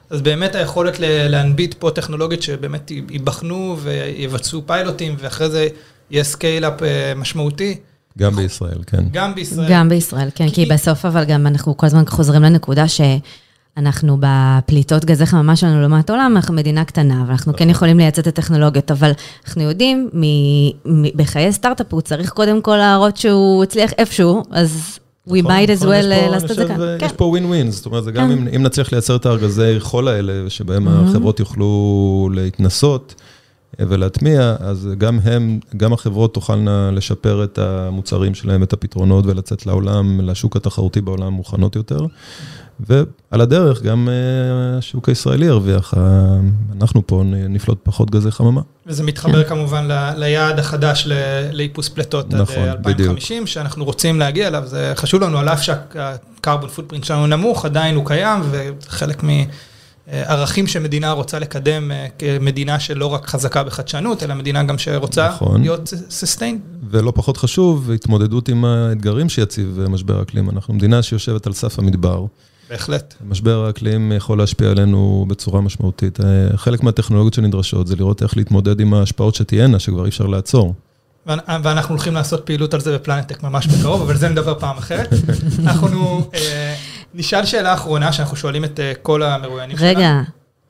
אז 0.09 0.21
באמת 0.21 0.55
היכולת 0.55 0.97
להנביט 0.99 1.75
פה 1.79 1.91
טכנולוגיות 1.91 2.41
שבאמת 2.41 2.91
ייבחנו 3.09 3.77
ויבצעו 3.81 4.61
פיילוטים, 4.65 5.15
ואחרי 5.19 5.49
זה 5.49 5.67
יהיה 6.11 6.23
scale-up 6.23 6.83
אה, 6.83 7.13
משמעותי, 7.15 7.77
גם 8.17 8.35
בישראל, 8.35 8.77
כן. 8.87 9.03
גם 9.11 9.35
בישראל. 9.35 9.67
גם 9.71 9.89
בישראל, 9.89 10.29
כן, 10.35 10.47
כי 10.49 10.53
כי- 10.53 10.65
בסוף 10.65 11.05
אבל 11.05 11.23
גם 11.23 11.47
אנחנו 11.47 11.77
כל 11.77 11.85
הזמן 11.85 12.03
חוזרים 12.07 12.41
לנקודה 12.43 12.85
שאנחנו 12.87 14.17
בפליטות 14.19 15.05
גזי 15.05 15.25
חממה 15.25 15.55
שלנו 15.55 15.81
לעומת 15.81 16.09
העולם, 16.09 16.33
אנחנו 16.35 16.53
מדינה 16.53 16.85
קטנה, 16.85 17.23
ואנחנו 17.27 17.53
כן 17.57 17.69
יכולים 17.69 17.97
לייצא 17.97 18.21
את 18.21 18.27
הטכנולוגיות, 18.27 18.91
אבל 18.91 19.11
אנחנו 19.45 19.61
יודעים, 19.61 20.09
מ- 20.13 20.21
מ- 21.03 21.17
בחיי 21.17 21.53
סטארט-אפ 21.53 21.93
הוא 21.93 22.01
צריך 22.01 22.29
קודם 22.29 22.61
כל 22.61 22.77
להראות 22.77 23.17
שהוא 23.17 23.63
הצליח 23.63 23.91
איפשהו, 23.97 24.43
אז 24.51 24.99
we 25.29 25.37
נכון, 25.39 25.51
might 25.51 25.67
as 25.69 25.75
נכון, 25.75 25.87
well 25.89 26.11
אה, 26.11 26.27
לעשות 26.31 26.51
את 26.51 26.55
זה 26.55 26.65
כאן. 26.67 26.77
כן. 26.99 27.05
יש 27.05 27.11
פה 27.11 27.25
ווין 27.25 27.45
ווין, 27.45 27.71
זאת 27.71 27.85
אומרת, 27.85 28.03
זה 28.03 28.11
גם 28.11 28.25
כן. 28.27 28.31
אם, 28.31 28.47
אם 28.55 28.63
נצליח 28.63 28.91
לייצר 28.91 29.15
את 29.15 29.25
הארגזי 29.25 29.75
חול 29.79 30.07
האלה, 30.07 30.49
שבהם 30.49 30.87
החברות 30.87 31.39
יוכלו 31.39 32.29
להתנסות 32.33 33.15
ולהטמיע, 33.79 34.55
אז 34.59 34.89
גם 34.97 35.19
הם, 35.23 35.59
גם 35.77 35.93
החברות 35.93 36.33
תוכלנה 36.33 36.91
לשפר 36.91 37.43
את 37.43 37.57
המוצרים 37.57 38.35
שלהם, 38.35 38.63
את 38.63 38.73
הפתרונות 38.73 39.25
ולצאת 39.25 39.65
לעולם, 39.65 40.21
לשוק 40.21 40.55
התחרותי 40.55 41.01
בעולם 41.01 41.33
מוכנות 41.33 41.75
יותר. 41.75 42.05
ועל 42.79 43.41
הדרך, 43.41 43.81
גם 43.81 44.09
אה, 44.09 44.77
השוק 44.77 45.09
הישראלי 45.09 45.45
ירוויח, 45.45 45.93
אה, 45.97 46.01
אנחנו 46.81 47.07
פה 47.07 47.21
נפלוט 47.25 47.79
פחות 47.83 48.11
גזי 48.11 48.31
חממה. 48.31 48.61
וזה 48.87 49.03
מתחבר 49.03 49.43
כמובן 49.43 49.87
ל- 49.91 50.11
ליעד 50.17 50.59
החדש 50.59 51.03
ל- 51.07 51.49
לאיפוס 51.51 51.89
פליטות 51.89 52.33
נכון, 52.33 52.55
עד 52.57 52.87
אה, 52.87 52.91
2050, 52.91 53.47
שאנחנו 53.47 53.85
רוצים 53.85 54.19
להגיע 54.19 54.47
אליו, 54.47 54.63
זה 54.65 54.93
חשוב 54.95 55.21
לנו, 55.21 55.37
על 55.37 55.49
אף 55.49 55.61
שהקרבון 55.61 56.69
פוטפרינט 56.69 57.03
שלנו 57.03 57.27
נמוך, 57.27 57.65
עדיין 57.65 57.95
הוא 57.95 58.05
קיים, 58.05 58.39
וחלק 58.51 59.23
מערכים 60.07 60.67
שמדינה 60.67 61.11
רוצה 61.11 61.39
לקדם 61.39 61.91
אה, 61.91 62.07
כמדינה 62.19 62.79
שלא 62.79 63.05
רק 63.05 63.25
חזקה 63.27 63.63
בחדשנות, 63.63 64.23
אלא 64.23 64.33
מדינה 64.33 64.63
גם 64.63 64.77
שרוצה 64.77 65.27
נכון. 65.29 65.61
להיות 65.61 65.93
סוסטיין. 66.09 66.59
ולא 66.89 67.11
פחות 67.15 67.37
חשוב, 67.37 67.91
התמודדות 67.91 68.49
עם 68.49 68.65
האתגרים 68.65 69.29
שיציב 69.29 69.79
אה, 69.83 69.89
משבר 69.89 70.19
האקלים. 70.19 70.49
אנחנו 70.49 70.73
מדינה 70.73 71.03
שיושבת 71.03 71.47
על 71.47 71.53
סף 71.53 71.79
המדבר. 71.79 72.25
בהחלט. 72.69 73.13
משבר 73.29 73.65
האקלים 73.65 74.11
יכול 74.11 74.37
להשפיע 74.37 74.69
עלינו 74.69 75.25
בצורה 75.29 75.61
משמעותית. 75.61 76.19
אה, 76.19 76.57
חלק 76.57 76.83
מהטכנולוגיות 76.83 77.33
שנדרשות 77.33 77.87
זה 77.87 77.95
לראות 77.95 78.23
איך 78.23 78.37
להתמודד 78.37 78.79
עם 78.79 78.93
ההשפעות 78.93 79.35
שתהיינה, 79.35 79.79
שכבר 79.79 80.03
אי 80.03 80.09
אפשר 80.09 80.25
לעצור. 80.25 80.73
ואנ- 81.27 81.31
ואנחנו 81.63 81.95
הולכים 81.95 82.13
לעשות 82.13 82.45
פעילות 82.45 82.73
על 82.73 82.79
זה 82.79 82.93
בפלנטק 82.93 83.43
ממש 83.43 83.67
בקרוב, 83.67 84.01
אבל 84.01 84.17
זה 84.17 84.29
נדבר 84.29 84.59
פעם 84.59 84.77
אחרת. 84.77 85.13
אנחנו 85.63 86.29
אה, 86.33 86.75
נשאל 87.13 87.45
שאלה 87.45 87.73
אחרונה 87.73 88.11
שאנחנו 88.11 88.37
שואלים 88.37 88.63
את 88.63 88.79
אה, 88.79 88.93
כל 89.01 89.23
המרואיינים 89.23 89.77
שלנו. 89.77 89.89
רגע, 89.89 90.21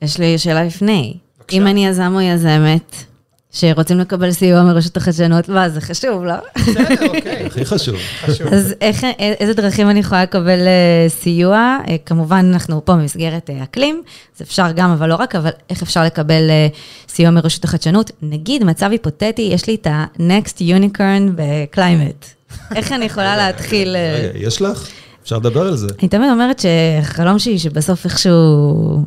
יש 0.02 0.18
לי 0.18 0.38
שאלה 0.38 0.64
לפני. 0.64 1.16
בבקשה. 1.38 1.56
אם 1.56 1.66
אני 1.66 1.86
יזם 1.86 2.12
או 2.14 2.20
יזמת 2.20 3.04
שרוצים 3.52 3.98
לקבל 3.98 4.32
סיוע 4.32 4.62
מרשות 4.62 4.96
החדשנות, 4.96 5.48
מה, 5.48 5.68
זה 5.68 5.80
חשוב, 5.80 6.24
לא? 6.24 6.34
בסדר, 6.56 7.06
אוקיי. 7.06 7.46
הכי 7.46 7.64
חשוב. 7.64 7.96
אז 8.52 8.74
איך, 8.80 9.04
איזה 9.18 9.54
דרכים 9.54 9.90
אני 9.90 10.00
יכולה 10.00 10.22
לקבל 10.22 10.58
אה, 10.60 11.08
סיוע? 11.08 11.78
אה, 11.88 11.96
כמובן, 12.06 12.50
אנחנו 12.52 12.84
פה 12.84 12.94
במסגרת 12.94 13.50
אה, 13.50 13.62
אקלים, 13.62 14.02
אז 14.36 14.42
אפשר 14.42 14.72
גם, 14.74 14.90
אבל 14.90 15.08
לא 15.08 15.14
רק, 15.14 15.34
אבל 15.34 15.50
איך 15.70 15.82
אפשר 15.82 16.04
לקבל 16.04 16.50
אה, 16.50 16.68
סיוע 17.08 17.30
מרשות 17.30 17.64
החדשנות? 17.64 18.10
נגיד, 18.22 18.64
מצב 18.64 18.90
היפותטי, 18.90 19.42
יש 19.42 19.66
לי 19.66 19.74
את 19.74 19.86
ה-Next 19.86 20.58
Unicorn 20.58 21.30
ב-Climate. 21.34 22.52
איך 22.76 22.92
אני 22.92 23.04
יכולה 23.04 23.36
להתחיל... 23.36 23.96
אה, 23.96 24.28
רגע, 24.28 24.38
יש 24.38 24.62
לך? 24.62 24.88
אפשר 25.22 25.36
לדבר 25.38 25.66
על 25.66 25.76
זה. 25.76 25.88
אני 26.00 26.08
תמיד 26.08 26.30
אומרת 26.30 26.58
שהחלום 26.58 27.38
שלי 27.38 27.58
שבסוף 27.58 28.04
איכשהו... 28.04 29.04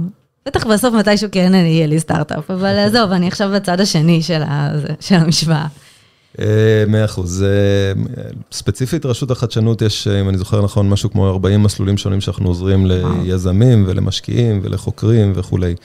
בטח 0.48 0.68
בסוף 0.68 0.94
מתישהו 0.94 1.30
כן 1.32 1.54
יהיה 1.56 1.88
לי 1.88 2.00
סטארט-אפ, 2.00 2.52
אבל 2.52 2.78
עזוב, 2.78 3.12
אני 3.12 3.28
עכשיו 3.28 3.50
בצד 3.56 3.80
השני 3.80 4.22
של, 4.22 4.42
ה... 4.44 4.72
של 5.00 5.16
המשוואה. 5.16 5.68
אה, 6.40 6.84
מאה 6.88 7.06
אחוז. 7.06 7.44
אה, 7.44 8.02
ספציפית 8.52 9.06
רשות 9.06 9.32
החדשנות 9.32 9.82
יש, 9.82 10.08
אם 10.08 10.30
אני 10.30 10.38
זוכר 10.38 10.62
נכון, 10.62 10.90
משהו 10.90 11.12
כמו 11.12 11.30
40 11.30 11.64
מסלולים 11.64 11.98
שונים 11.98 12.22
שאנחנו 12.22 12.48
עוזרים 12.48 12.86
ליזמים 12.86 13.84
ולמשקיעים 13.88 14.60
ולחוקרים 14.64 15.34
וכולי. 15.36 15.76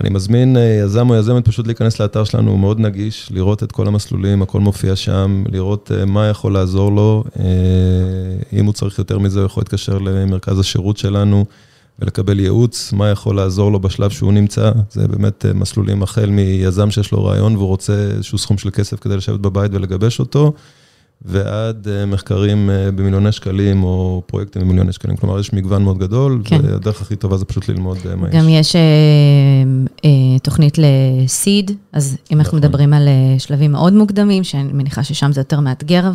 אני 0.00 0.10
מזמין 0.10 0.56
אה, 0.56 0.62
יזם 0.84 1.10
או 1.10 1.14
יזמת 1.14 1.48
פשוט 1.48 1.66
להיכנס 1.66 2.00
לאתר 2.00 2.24
שלנו, 2.24 2.50
הוא 2.50 2.58
מאוד 2.58 2.80
נגיש, 2.80 3.28
לראות 3.30 3.62
את 3.62 3.72
כל 3.72 3.86
המסלולים, 3.86 4.42
הכל 4.42 4.60
מופיע 4.60 4.96
שם, 4.96 5.44
לראות 5.48 5.92
אה, 5.94 6.04
מה 6.04 6.28
יכול 6.28 6.52
לעזור 6.52 6.92
לו. 6.92 7.24
אה, 7.38 7.44
אם 8.58 8.64
הוא 8.64 8.72
צריך 8.72 8.98
יותר 8.98 9.18
מזה, 9.18 9.38
הוא 9.38 9.46
יכול 9.46 9.60
להתקשר 9.60 9.98
למרכז 9.98 10.58
השירות 10.58 10.96
שלנו 10.96 11.44
ולקבל 11.98 12.40
ייעוץ, 12.40 12.92
מה 12.92 13.10
יכול 13.10 13.36
לעזור 13.36 13.72
לו 13.72 13.80
בשלב 13.80 14.10
שהוא 14.10 14.32
נמצא. 14.32 14.72
זה 14.90 15.08
באמת 15.08 15.46
מסלולים 15.54 16.02
החל 16.02 16.30
מיזם 16.30 16.90
שיש 16.90 17.12
לו 17.12 17.24
רעיון 17.24 17.56
והוא 17.56 17.68
רוצה 17.68 17.92
איזשהו 17.92 18.38
סכום 18.38 18.58
של 18.58 18.70
כסף 18.70 19.00
כדי 19.00 19.16
לשבת 19.16 19.40
בבית 19.40 19.70
ולגבש 19.74 20.20
אותו, 20.20 20.52
ועד 21.24 21.88
אה, 21.88 22.06
מחקרים 22.06 22.70
אה, 22.70 22.90
במיליוני 22.90 23.32
שקלים 23.32 23.84
או 23.84 24.22
פרויקטים 24.26 24.62
במיליוני 24.62 24.92
שקלים. 24.92 25.16
כלומר, 25.16 25.40
יש 25.40 25.52
מגוון 25.52 25.84
מאוד 25.84 25.98
גדול, 25.98 26.42
כן. 26.44 26.60
והדרך 26.62 27.02
הכי 27.02 27.16
טובה 27.16 27.36
זה 27.36 27.44
פשוט 27.44 27.68
ללמוד 27.68 27.98
אה, 28.10 28.16
מה 28.16 28.28
יש. 28.28 28.34
גם 28.34 28.48
יש 28.48 28.76
תוכנית 30.42 30.78
לסיד, 30.78 31.70
אז 31.92 32.16
אם 32.32 32.38
אנחנו 32.38 32.58
נכון. 32.58 32.68
מדברים 32.68 32.92
על 32.92 33.08
שלבים 33.38 33.72
מאוד 33.72 33.92
מוקדמים, 33.92 34.44
שאני 34.44 34.72
מניחה 34.72 35.04
ששם 35.04 35.32
זה 35.32 35.40
יותר 35.40 35.60
מאתגר 35.60 36.10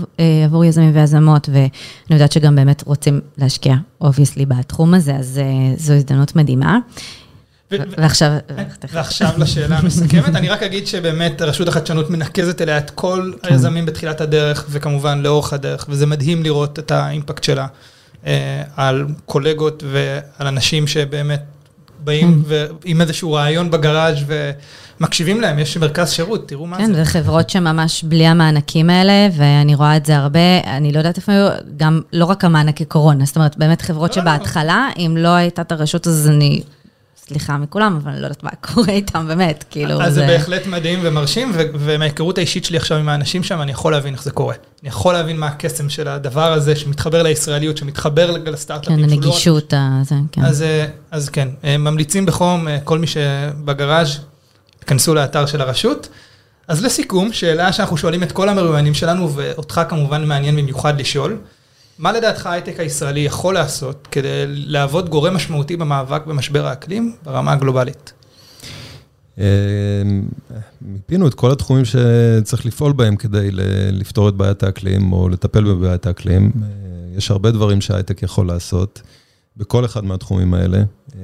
עבור 0.45 0.65
יזמים 0.65 0.91
ויזמות, 0.93 1.49
ואני 1.53 1.69
יודעת 2.11 2.31
שגם 2.31 2.55
באמת 2.55 2.83
רוצים 2.85 3.19
להשקיע, 3.37 3.75
obviously, 4.01 4.45
בתחום 4.45 4.93
הזה, 4.93 5.15
אז 5.15 5.39
זו 5.77 5.93
הזדמנות 5.93 6.35
מדהימה. 6.35 6.79
ו- 7.71 7.75
ו- 7.75 8.01
ועכשיו, 8.01 8.31
ועכשיו 8.93 9.29
לשאלה 9.37 9.77
המסכמת, 9.77 10.35
אני 10.35 10.49
רק 10.49 10.63
אגיד 10.63 10.87
שבאמת 10.87 11.41
רשות 11.41 11.67
החדשנות 11.67 12.09
מנקזת 12.09 12.61
אליה 12.61 12.77
את 12.77 12.89
כל 12.89 13.31
כן. 13.41 13.53
היזמים 13.53 13.85
בתחילת 13.85 14.21
הדרך, 14.21 14.65
וכמובן 14.69 15.21
לאורך 15.21 15.53
הדרך, 15.53 15.85
וזה 15.89 16.05
מדהים 16.05 16.43
לראות 16.43 16.79
את 16.79 16.91
ה 16.91 16.99
impact 16.99 17.43
שלה 17.43 17.67
אה, 18.25 18.63
על 18.75 19.05
קולגות 19.25 19.83
ועל 19.91 20.47
אנשים 20.47 20.87
שבאמת 20.87 21.43
באים 22.03 22.43
כן. 22.49 22.55
ועם 22.83 23.01
איזשהו 23.01 23.33
רעיון 23.33 23.71
בגראז' 23.71 24.17
ומקשיבים 24.99 25.41
להם, 25.41 25.59
יש 25.59 25.77
מרכז 25.77 26.11
שירות, 26.11 26.47
תראו 26.47 26.65
מה 26.65 26.77
כן, 26.77 26.93
זה. 26.93 26.93
זה 26.93 27.05
חברות 27.05 27.49
שממש 27.49 28.03
בלי 28.03 28.27
המענקים 28.27 28.89
האלה, 28.89 29.27
ואני 29.37 29.75
רואה 29.75 29.97
את 29.97 30.05
זה 30.05 30.17
הרבה, 30.17 30.59
אני 30.63 30.91
לא 30.91 30.97
יודעת 30.97 31.17
איפה 31.17 31.31
היו, 31.31 31.49
גם 31.77 32.01
לא 32.13 32.25
רק 32.25 32.45
המענקי 32.45 32.85
קורונה, 32.85 33.25
זאת 33.25 33.35
אומרת, 33.35 33.57
באמת 33.57 33.81
חברות 33.81 34.17
לא, 34.17 34.23
לא. 34.23 34.31
שבהתחלה, 34.31 34.89
אם 34.97 35.15
לא 35.17 35.29
הייתה 35.29 35.61
את 35.61 35.71
הרשות, 35.71 36.07
אז 36.07 36.27
אני, 36.27 36.61
סליחה 37.27 37.57
מכולם, 37.57 37.99
אבל 38.03 38.11
אני 38.11 38.21
לא 38.21 38.25
יודעת 38.25 38.43
מה 38.43 38.49
קורה 38.61 38.93
איתם, 38.93 39.27
באמת, 39.27 39.65
כאילו, 39.69 40.01
אז 40.01 40.13
זה 40.13 40.27
בהחלט 40.27 40.67
מדהים 40.67 40.99
ומרשים, 41.03 41.51
ו- 41.53 41.61
ומההיכרות 41.73 42.37
האישית 42.37 42.65
שלי 42.65 42.77
עכשיו 42.77 42.97
עם 42.97 43.09
האנשים 43.09 43.43
שם, 43.43 43.61
אני 43.61 43.71
יכול 43.71 43.91
להבין 43.91 44.13
איך 44.13 44.23
זה 44.23 44.31
קורה. 44.31 44.55
אני 44.81 44.89
יכול 44.89 45.13
להבין 45.13 45.39
מה 45.39 45.47
הקסם 45.47 45.89
של 45.89 46.07
הדבר 46.07 46.53
הזה, 46.53 46.75
שמתחבר 46.75 47.23
לישראליות, 47.23 47.77
שמתחבר 47.77 48.31
לסטארט-אפים. 48.31 48.95
כן, 48.95 49.09
לא 49.09 49.13
הנגישות, 49.13 49.73
הזה, 49.77 50.15
כן. 50.31 50.45
אז, 50.45 50.61
אה, 50.61 50.85
אז 51.11 51.29
כן, 51.29 51.47
אה, 51.63 51.77
ממליצים 51.77 52.25
בחום, 52.25 52.67
אה, 52.67 52.79
כל 52.83 52.99
מי 52.99 53.07
שבגראז', 53.07 54.19
תכנסו 54.79 55.15
לאתר 55.15 55.45
של 55.45 55.61
הרשות. 55.61 56.09
אז 56.67 56.83
לסיכום, 56.83 57.33
שאלה 57.33 57.73
שאנחנו 57.73 57.97
שואלים 57.97 58.23
את 58.23 58.31
כל 58.31 58.49
המרואיינים 58.49 58.93
שלנו, 58.93 59.35
ואותך 59.35 59.81
כמובן 59.89 60.25
מעניין 60.25 60.55
במיוחד 60.55 60.99
לשאול, 60.99 61.37
מה 61.99 62.11
לדעתך 62.11 62.45
ההייטק 62.45 62.79
הישראלי 62.79 63.19
יכול 63.19 63.53
לעשות 63.53 64.07
כדי 64.11 64.43
להוות 64.47 65.09
גורם 65.09 65.35
משמעותי 65.35 65.77
במאבק 65.77 66.25
במשבר 66.25 66.67
האקלים 66.67 67.15
ברמה 67.23 67.53
הגלובלית? 67.53 68.13
אה, 69.39 69.43
מיפינו 70.81 71.27
את 71.27 71.33
כל 71.33 71.51
התחומים 71.51 71.85
שצריך 71.85 72.65
לפעול 72.65 72.93
בהם 72.93 73.15
כדי 73.15 73.49
לפתור 73.91 74.29
את 74.29 74.33
בעיית 74.33 74.63
האקלים 74.63 75.13
או 75.13 75.29
לטפל 75.29 75.63
בבעיית 75.63 76.05
האקלים. 76.05 76.51
אה, 76.55 76.67
יש 77.17 77.31
הרבה 77.31 77.51
דברים 77.51 77.81
שההייטק 77.81 78.23
יכול 78.23 78.47
לעשות 78.47 79.01
בכל 79.57 79.85
אחד 79.85 80.05
מהתחומים 80.05 80.53
האלה, 80.53 80.77
אה, 80.77 81.19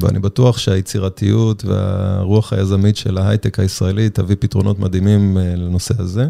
ואני 0.00 0.18
בטוח 0.18 0.58
שהיצירתיות 0.58 1.64
והרוח 1.64 2.52
היזמית 2.52 2.96
של 2.96 3.18
ההייטק 3.18 3.60
הישראלי 3.60 4.10
תביא 4.10 4.36
פתרונות 4.38 4.78
מדהימים 4.78 5.38
אה, 5.38 5.56
לנושא 5.56 5.94
הזה. 5.98 6.28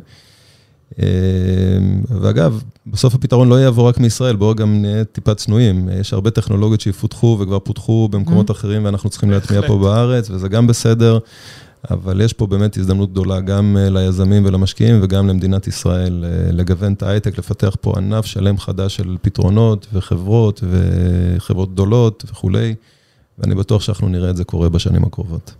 אה, 1.03 1.07
ואגב, 2.21 2.63
בסוף 2.87 3.15
הפתרון 3.15 3.49
לא 3.49 3.61
יעבור 3.61 3.89
רק 3.89 3.99
מישראל, 3.99 4.37
בואו 4.37 4.55
גם 4.55 4.83
נהיה 4.83 5.05
טיפה 5.05 5.35
צנועים. 5.35 5.89
יש 6.01 6.13
הרבה 6.13 6.31
טכנולוגיות 6.31 6.81
שיפותחו 6.81 7.39
וכבר 7.41 7.59
פותחו 7.59 8.09
במקומות 8.09 8.51
אחרים 8.51 8.85
ואנחנו 8.85 9.11
צריכים 9.11 9.31
להטמיע 9.31 9.63
פה. 9.67 9.79
בארץ, 9.79 10.31
וזה 10.31 10.49
גם 10.49 10.67
בסדר, 10.67 11.19
אבל 11.91 12.21
יש 12.21 12.33
פה 12.33 12.47
באמת 12.47 12.77
הזדמנות 12.77 13.11
גדולה 13.11 13.41
גם 13.41 13.77
אה, 13.81 13.91
ליזמים 13.91 14.45
ולמשקיעים 14.45 15.01
וגם 15.03 15.29
למדינת 15.29 15.67
ישראל 15.67 16.25
אה, 16.25 16.53
לגוון 16.53 16.93
את 16.93 17.03
ההייטק, 17.03 17.39
לפתח 17.39 17.77
פה 17.81 17.93
ענף 17.97 18.27
שלם 18.27 18.59
חדש 18.59 18.97
של 18.97 19.17
פתרונות 19.23 19.87
וחברות 19.93 20.61
וחברות 20.65 21.73
גדולות 21.73 22.25
וכולי, 22.31 22.75
ואני 23.39 23.55
בטוח 23.55 23.83
שאנחנו 23.83 24.09
נראה 24.09 24.31
את 24.31 24.37
זה 24.37 24.45
קורה 24.45 24.69
בשנים 24.69 25.05
הקרובות. 25.05 25.55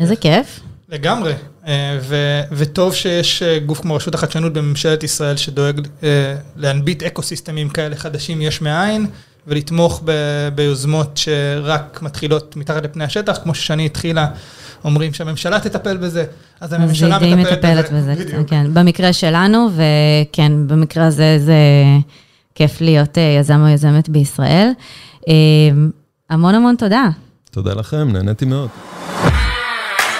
איזה 0.00 0.16
כיף. 0.16 0.60
לגמרי, 0.88 1.32
אה, 1.66 1.98
ו- 2.02 2.40
וטוב 2.52 2.94
שיש 2.94 3.42
אה, 3.42 3.58
גוף 3.58 3.80
כמו 3.80 3.94
רשות 3.94 4.14
החדשנות 4.14 4.52
בממשלת 4.52 5.02
ישראל 5.02 5.36
שדואג 5.36 5.80
אה, 6.02 6.36
להנביט 6.56 7.02
אקו 7.02 7.22
סיסטמים 7.22 7.68
כאלה 7.68 7.96
חדשים 7.96 8.42
יש 8.42 8.60
מאין, 8.62 9.06
ולתמוך 9.46 10.02
ב- 10.04 10.48
ביוזמות 10.54 11.16
שרק 11.16 11.98
מתחילות 12.02 12.56
מתחת 12.56 12.84
לפני 12.84 13.04
השטח, 13.04 13.38
כמו 13.42 13.54
ששני 13.54 13.86
התחילה, 13.86 14.26
אומרים 14.84 15.14
שהממשלה 15.14 15.60
תטפל 15.60 15.96
בזה, 15.96 16.24
אז 16.60 16.68
אז 16.68 16.72
הממשלה 16.72 17.18
די 17.18 17.34
מטפלת 17.34 17.52
מטפלת 17.64 17.92
בזה, 17.92 18.14
בדיוק. 18.14 18.48
כן, 18.48 18.74
במקרה 18.74 19.12
שלנו, 19.12 19.68
וכן, 19.74 20.52
במקרה 20.66 21.06
הזה 21.06 21.38
זה 21.38 21.54
כיף 22.54 22.80
להיות 22.80 23.18
יזם 23.40 23.60
או 23.60 23.68
יזמת 23.68 24.08
בישראל. 24.08 24.68
אה, 25.28 25.34
המון 26.30 26.54
המון 26.54 26.76
תודה. 26.76 27.08
תודה 27.50 27.74
לכם, 27.74 28.12
נהניתי 28.12 28.44
מאוד. 28.44 28.68